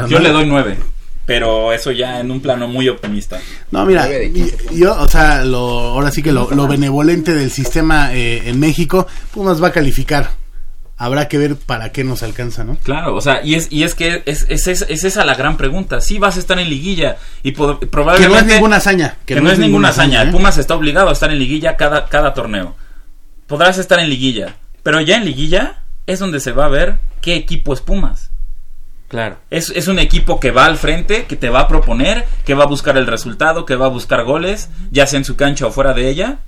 [0.08, 0.76] Yo le doy nueve.
[1.26, 3.40] Pero eso ya en un plano muy optimista.
[3.72, 6.68] No, mira, Nueve de y- 15 yo, o sea, lo, ahora sí que lo, lo
[6.68, 10.30] benevolente del sistema eh, en México, Pumas va a calificar.
[10.98, 12.78] Habrá que ver para qué nos alcanza, ¿no?
[12.82, 15.58] Claro, o sea, y es, y es que es, es, es- es esa la gran
[15.58, 16.00] pregunta.
[16.00, 18.34] Si vas a estar en liguilla y po- Que probablemente...
[18.34, 19.16] no es ninguna hazaña.
[19.26, 20.22] Que, no, es ninguna hazaña.
[20.22, 22.76] El Pumas está obligado a estar en liguilla cada, cada torneo.
[23.46, 24.56] Podrás estar en liguilla.
[24.82, 28.30] Pero ya en liguilla es donde se va a ver qué equipo es Pumas.
[29.08, 29.36] Claro.
[29.50, 32.64] Es, es un equipo que va al frente, que te va a proponer, que va
[32.64, 35.70] a buscar el resultado, que va a buscar goles, ya sea en su cancha o
[35.70, 36.38] fuera de ella.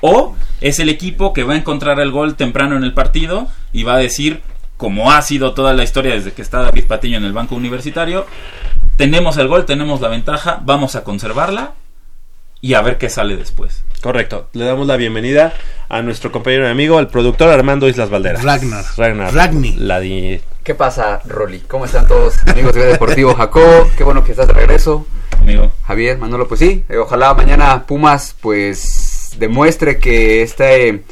[0.00, 3.82] O es el equipo que va a encontrar el gol temprano en el partido y
[3.84, 4.42] va a decir,
[4.76, 8.26] como ha sido toda la historia desde que está David Patiño en el banco universitario,
[8.96, 11.72] tenemos el gol, tenemos la ventaja, vamos a conservarla
[12.60, 13.84] y a ver qué sale después.
[14.02, 14.48] Correcto.
[14.52, 15.52] Le damos la bienvenida
[15.88, 18.42] a nuestro compañero y amigo, el productor Armando Islas Valderas.
[18.44, 18.84] Ragnar.
[18.96, 19.34] Ragnar.
[19.34, 19.72] Ragni.
[19.76, 21.60] La di- ¿Qué pasa, Rolly?
[21.60, 22.34] ¿Cómo están todos?
[22.46, 25.06] Amigos de Deportivo Jacob, qué bueno que estás de regreso.
[25.40, 25.70] Amigo.
[25.86, 31.02] Javier, Manolo, pues sí, eh, ojalá mañana Pumas pues demuestre que este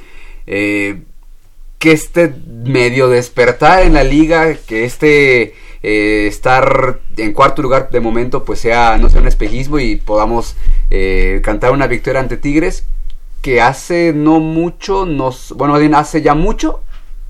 [0.47, 1.03] eh,
[1.79, 2.33] que este
[2.65, 8.61] medio despertar en la liga, que este eh, estar en cuarto lugar de momento pues
[8.61, 10.57] sea no sea un espejismo y podamos
[10.91, 12.85] eh, cantar una victoria ante Tigres
[13.43, 16.81] que hace no mucho nos bueno más bien hace ya mucho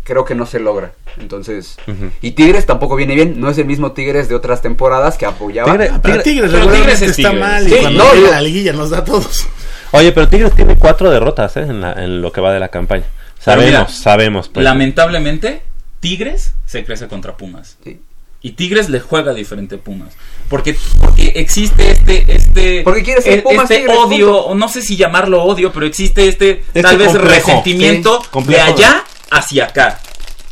[0.05, 1.77] creo que no se logra entonces
[2.23, 5.73] y Tigres tampoco viene bien no es el mismo Tigres de otras temporadas que apoyaba
[5.73, 7.41] Tigre- Ah, Tigres pero Tigres está Tigres.
[7.41, 9.47] mal y Sí, cuando no, llega yo- la liguilla nos da a todos.
[9.95, 11.61] Oye, pero Tigres tiene cuatro derrotas ¿eh?
[11.63, 13.05] en, la- en lo que va de la campaña.
[13.39, 14.49] Sabemos, mira, sabemos.
[14.49, 14.65] Pues.
[14.65, 15.63] Lamentablemente,
[16.01, 17.77] Tigres se crece contra Pumas.
[17.85, 18.01] Sí.
[18.43, 20.13] Y Tigres le juega diferente a Pumas.
[20.49, 24.69] Porque, porque existe este, este, Porque quiere ser e- Pumas, este Tigres, odio, o no
[24.69, 28.73] sé si llamarlo odio, pero existe este, Este tal vez complejo, resentimiento sí, complejo de
[28.85, 30.01] allá hacia acá.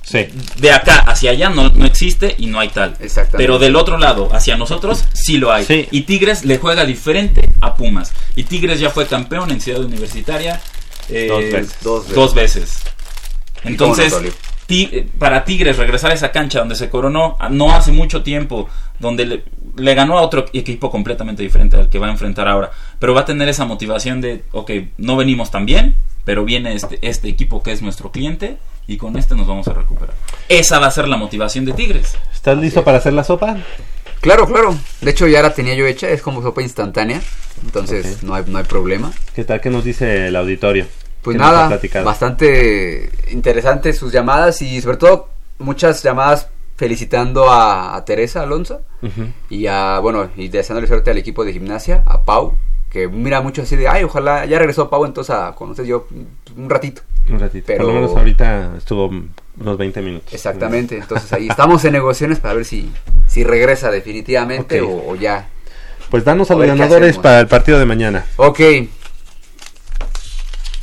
[0.03, 0.27] Sí.
[0.59, 2.97] De acá hacia allá no, no existe y no hay tal.
[3.01, 3.37] Exactamente.
[3.39, 5.65] Pero del otro lado, hacia nosotros, sí lo hay.
[5.65, 5.87] Sí.
[5.91, 8.13] Y Tigres le juega diferente a Pumas.
[8.37, 10.61] Y Tigres ya fue campeón en Ciudad Universitaria
[11.09, 11.77] eh, Dos veces.
[11.83, 12.15] Dos veces.
[12.15, 12.83] dos veces.
[13.65, 14.15] Entonces.
[14.67, 18.69] Ti- eh, para Tigres regresar a esa cancha donde se coronó no hace mucho tiempo,
[19.01, 19.45] donde le,
[19.77, 22.71] le ganó a otro equipo completamente diferente al que va a enfrentar ahora,
[23.01, 26.99] pero va a tener esa motivación de, ok, no venimos tan bien, pero viene este,
[27.03, 28.57] este equipo que es nuestro cliente
[28.87, 30.15] y con este nos vamos a recuperar.
[30.49, 32.17] Esa va a ser la motivación de Tigres.
[32.33, 33.57] ¿Estás listo para hacer la sopa?
[34.23, 37.21] claro claro de hecho ya la tenía yo hecha es como sopa instantánea
[37.65, 39.61] entonces no hay no hay problema ¿Qué tal?
[39.61, 40.87] ¿Qué nos dice el auditorio?
[41.23, 45.29] Pues ¿Qué nos ha nada, bastante interesantes sus llamadas y sobre todo
[45.59, 46.49] muchas llamadas
[46.87, 48.83] felicitando a, a Teresa Alonso
[49.49, 52.57] y a, bueno, y deseándole suerte al equipo de gimnasia, a Pau,
[52.91, 56.09] que mira mucho así de, ay, ojalá ya regresó Pau entonces a conocer yo
[56.57, 57.03] un ratito.
[57.31, 57.67] Un ratito.
[57.69, 59.07] Pero- Por lo menos ahorita estuvo
[59.61, 60.33] unos 20 minutos.
[60.35, 62.91] Exactamente, entonces ahí estamos en negociaciones para ver si,
[63.29, 65.49] si regresa definitivamente o, o ya.
[66.11, 68.27] Pues danos a A los ganadores para el partido de mañana.
[68.39, 68.59] Ok.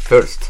[0.07, 0.43] First.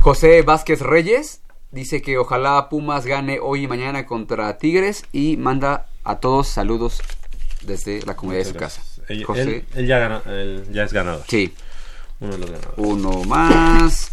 [0.00, 1.40] José Vázquez Reyes
[1.70, 7.00] dice que ojalá Pumas gane hoy y mañana contra Tigres y manda a todos saludos
[7.62, 8.82] desde la comunidad de su casa.
[9.08, 9.42] Él, José.
[9.42, 11.24] él- él ya, ganó- él ya es ganador.
[11.28, 11.54] Sí.
[12.20, 12.74] Uno de los ganadores.
[12.78, 14.10] Uno más.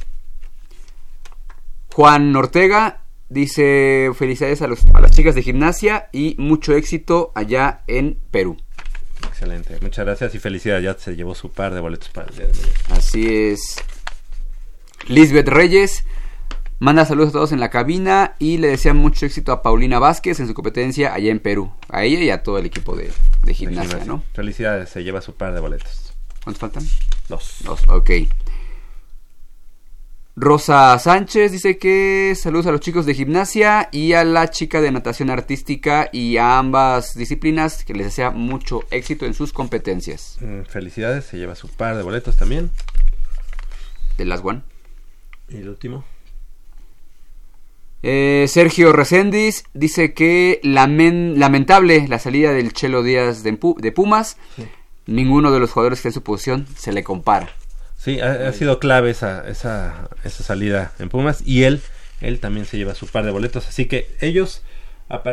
[1.93, 7.83] Juan Ortega dice felicidades a, los- a las chicas de gimnasia y mucho éxito allá
[7.87, 8.57] en Perú.
[9.27, 9.77] Excelente.
[9.81, 10.83] Muchas gracias y felicidades.
[10.83, 12.73] Ya se llevó su par de boletos para el día de mañana.
[12.89, 13.77] Así es.
[15.07, 16.05] Lisbeth Reyes
[16.83, 20.41] manda saludos a todos en la cabina y le desea mucho éxito a Paulina Vázquez
[20.41, 21.71] en su competencia allá en Perú.
[21.87, 23.09] A ella y a todo el equipo de,
[23.43, 24.05] de gimnasia, Gimnasia.
[24.05, 24.21] ¿no?
[24.33, 24.89] Felicidades.
[24.89, 26.13] Se lleva su par de boletos.
[26.43, 26.83] ¿Cuántos faltan?
[27.29, 27.59] Dos.
[27.63, 28.11] Dos, ok.
[30.35, 34.91] Rosa Sánchez dice que saludos a los chicos de gimnasia y a la chica de
[34.91, 40.37] natación artística y a ambas disciplinas que les desea mucho éxito en sus competencias.
[40.41, 41.23] Mm, Felicidades.
[41.25, 42.71] Se lleva su par de boletos también.
[44.17, 44.63] De las One.
[45.47, 46.03] Y el último.
[48.03, 54.37] Eh, Sergio Reséndiz dice que lamen- lamentable la salida del Chelo Díaz de, de Pumas.
[54.55, 54.63] Sí.
[55.05, 57.49] Ninguno de los jugadores que en su posición se le compara.
[57.97, 61.81] Sí, ha, ha sido clave esa, esa, esa salida en Pumas y él,
[62.21, 63.67] él también se lleva su par de boletos.
[63.67, 64.61] Así que ellos,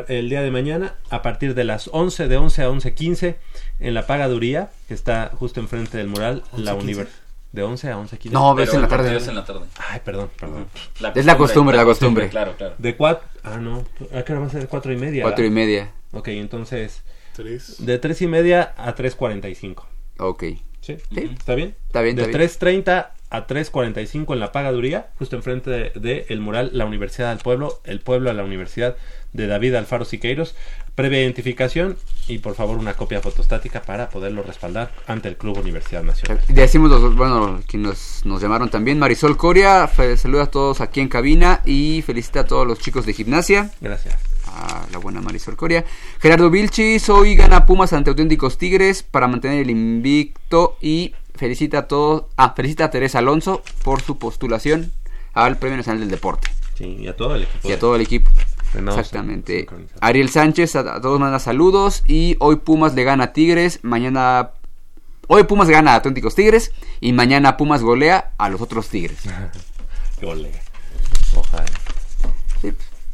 [0.08, 3.36] el día de mañana, a partir de las 11, de 11 a 11.15,
[3.80, 7.06] en la pagaduría, que está justo enfrente del mural, la 11:15.
[7.52, 8.30] De 11 a 11.15.
[8.30, 9.16] No, ves Pero en la tarde.
[9.16, 9.66] es en la tarde.
[9.88, 10.66] Ay, perdón, perdón.
[11.14, 12.28] Es la costumbre, la costumbre.
[12.28, 12.74] Claro, claro.
[12.78, 14.68] De 4, ah, no, ¿a qué hora va a ser?
[14.68, 15.22] 4 y media.
[15.24, 15.54] Cuatro y ¿verdad?
[15.66, 15.90] media.
[16.12, 17.02] Ok, entonces,
[17.34, 17.84] Tres.
[17.84, 19.82] de 3 y media a 3.45.
[20.18, 20.42] Ok.
[20.80, 20.96] ¿Sí?
[21.12, 21.30] Sí.
[21.36, 21.74] ¿Está bien?
[21.88, 22.84] Está bien, De está bien.
[22.84, 27.38] 3.30 a 3.45 en la pagaduría, justo enfrente de, de el mural La Universidad del
[27.38, 28.96] Pueblo, el pueblo a la Universidad
[29.32, 30.54] de David Alfaro Siqueiros.
[31.00, 31.96] Previa identificación
[32.28, 36.44] y por favor una copia fotostática para poderlo respaldar ante el Club Universidad Nacional.
[36.48, 38.98] Decimos los, bueno, quienes nos, nos llamaron también.
[38.98, 43.14] Marisol Coria, saluda a todos aquí en cabina y felicita a todos los chicos de
[43.14, 43.70] gimnasia.
[43.80, 44.14] Gracias.
[44.46, 45.86] A la buena Marisol Coria.
[46.20, 51.88] Gerardo Vilchis, hoy gana Pumas ante auténticos Tigres para mantener el invicto y felicita a
[51.88, 54.92] todos, ah, felicita a Teresa Alonso por su postulación
[55.32, 56.50] al Premio Nacional del Deporte.
[56.76, 57.68] Sí, y a todo el equipo.
[57.68, 58.30] Y a todo el equipo.
[58.74, 59.58] Exactamente.
[59.58, 60.02] sincronizados.
[60.02, 64.50] Ariel Sánchez a, a todos manda saludos y hoy Pumas le gana a Tigres, mañana
[65.28, 69.18] hoy Pumas gana a Auténticos Tigres y mañana Pumas golea a los otros Tigres.
[70.22, 70.50] Golea.
[71.36, 71.64] Ojalá.
[72.60, 72.72] Sí,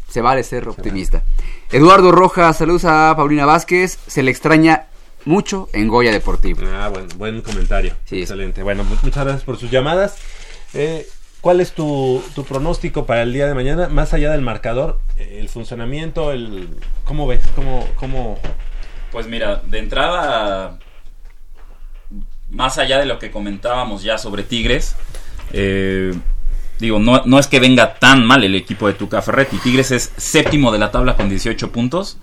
[0.09, 1.23] se vale ser optimista.
[1.71, 4.87] Eduardo Rojas, saludos a Paulina Vázquez, se le extraña
[5.25, 6.61] mucho en Goya Deportivo.
[6.73, 7.95] Ah, buen, buen comentario.
[8.05, 8.63] Sí, Excelente.
[8.63, 10.17] Bueno, mu- muchas gracias por sus llamadas.
[10.75, 11.07] Eh,
[11.47, 13.89] ¿Cuál es tu, tu pronóstico para el día de mañana?
[13.89, 16.71] Más allá del marcador, el funcionamiento, el
[17.05, 17.45] ¿cómo ves?
[17.55, 18.41] ¿Cómo, cómo...
[19.13, 20.81] Pues mira, de entrada,
[22.51, 24.97] más allá de lo que comentábamos ya sobre Tigres,
[25.53, 26.13] eh,
[26.81, 29.59] digo, no, no es que venga tan mal el equipo de Tuca Ferretti.
[29.59, 32.19] Tigres es séptimo de la tabla con 18 puntos.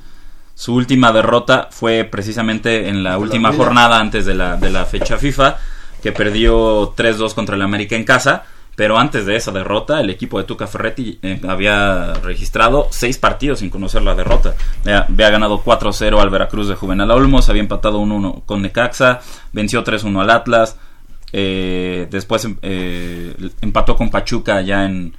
[0.54, 5.18] Su última derrota fue precisamente en la última jornada antes de la, de la fecha
[5.18, 5.60] FIFA,
[6.02, 8.48] que perdió 3-2 contra el América en casa.
[8.76, 13.60] Pero antes de esa derrota, el equipo de Tuca Ferretti eh, había registrado seis partidos
[13.60, 14.56] sin conocer la derrota.
[14.82, 19.22] Había, había ganado 4-0 al Veracruz de Juvenal Olmos, había empatado 1-1 con Necaxa,
[19.52, 20.78] venció 3-1 al Atlas,
[21.36, 25.14] eh, después eh, empató con Pachuca allá en,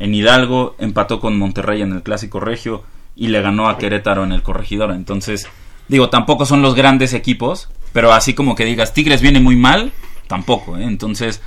[0.00, 2.82] en Hidalgo, empató con Monterrey en el Clásico Regio
[3.16, 4.90] y le ganó a Querétaro en el Corregidor.
[4.90, 5.46] Entonces,
[5.88, 9.92] digo, tampoco son los grandes equipos, pero así como que digas, Tigres viene muy mal,
[10.26, 10.76] tampoco.
[10.76, 10.84] ¿eh?
[10.84, 11.40] Entonces,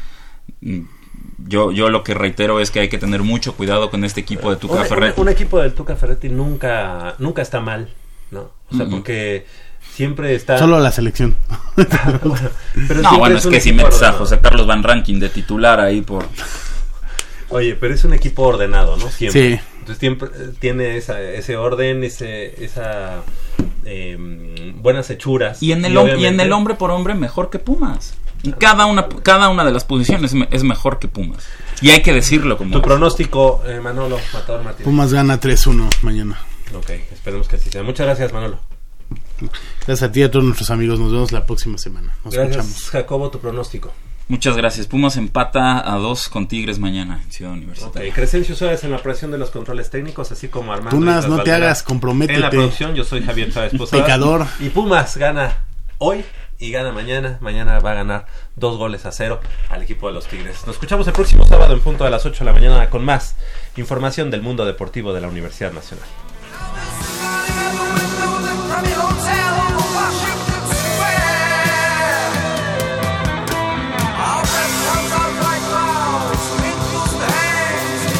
[0.61, 0.81] mm,
[1.37, 4.49] yo, yo lo que reitero es que hay que tener mucho cuidado con este equipo
[4.49, 5.19] de Tuca Un, Ferretti.
[5.21, 7.89] un- un equipo del Tuca Ferretti nunca, nunca está mal,
[8.31, 8.49] ¿no?
[8.71, 8.89] O sea, Mm.
[8.91, 9.45] porque
[9.93, 10.57] siempre está...
[10.57, 11.35] Solo la selección.
[12.87, 14.13] Pero no, bueno, es es que si metes a.
[14.13, 16.25] José Carlos Van Ranking de titular ahí por...
[17.49, 19.09] Oye, pero es un equipo ordenado, ¿no?
[19.09, 19.55] Siempre.
[19.57, 19.61] Sí.
[19.79, 23.21] Entonces siempre eh, tiene esa, ese orden, ese, esa
[23.85, 25.63] eh, buenas hechuras.
[25.63, 28.15] Y en, el, y en el hombre por hombre mejor que Pumas.
[28.53, 31.45] Cada una, cada una de las posiciones es mejor que Pumas.
[31.81, 32.71] Y hay que decirlo como...
[32.71, 34.85] Tu pronóstico, eh, Manolo Matador Martínez.
[34.85, 36.39] Pumas gana 3-1 mañana.
[36.75, 37.83] Ok, esperemos que así sea.
[37.83, 38.59] Muchas gracias, Manolo.
[39.85, 40.99] Gracias a ti y a todos nuestros amigos.
[40.99, 42.13] Nos vemos la próxima semana.
[42.25, 42.89] Nos gracias, escuchamos.
[42.89, 43.93] Jacobo, tu pronóstico.
[44.29, 44.87] Muchas gracias.
[44.87, 48.13] Pumas empata a dos con Tigres mañana en Ciudad Ok, Universitaria.
[48.13, 50.97] Crescencio Suárez en la operación de los controles técnicos, así como Armando.
[50.97, 52.35] Tunas, Islas no te hagas, comprométete.
[52.35, 54.03] En la producción, yo soy Javier Chávez Posada.
[54.03, 54.45] Pecador.
[54.59, 55.63] Y Pumas gana
[55.99, 56.25] hoy
[56.59, 57.37] y gana mañana.
[57.41, 58.25] Mañana va a ganar
[58.55, 59.39] dos goles a cero
[59.69, 60.65] al equipo de los Tigres.
[60.65, 63.35] Nos escuchamos el próximo sábado en punto de las 8 de la mañana con más
[63.75, 66.07] información del mundo deportivo de la Universidad Nacional.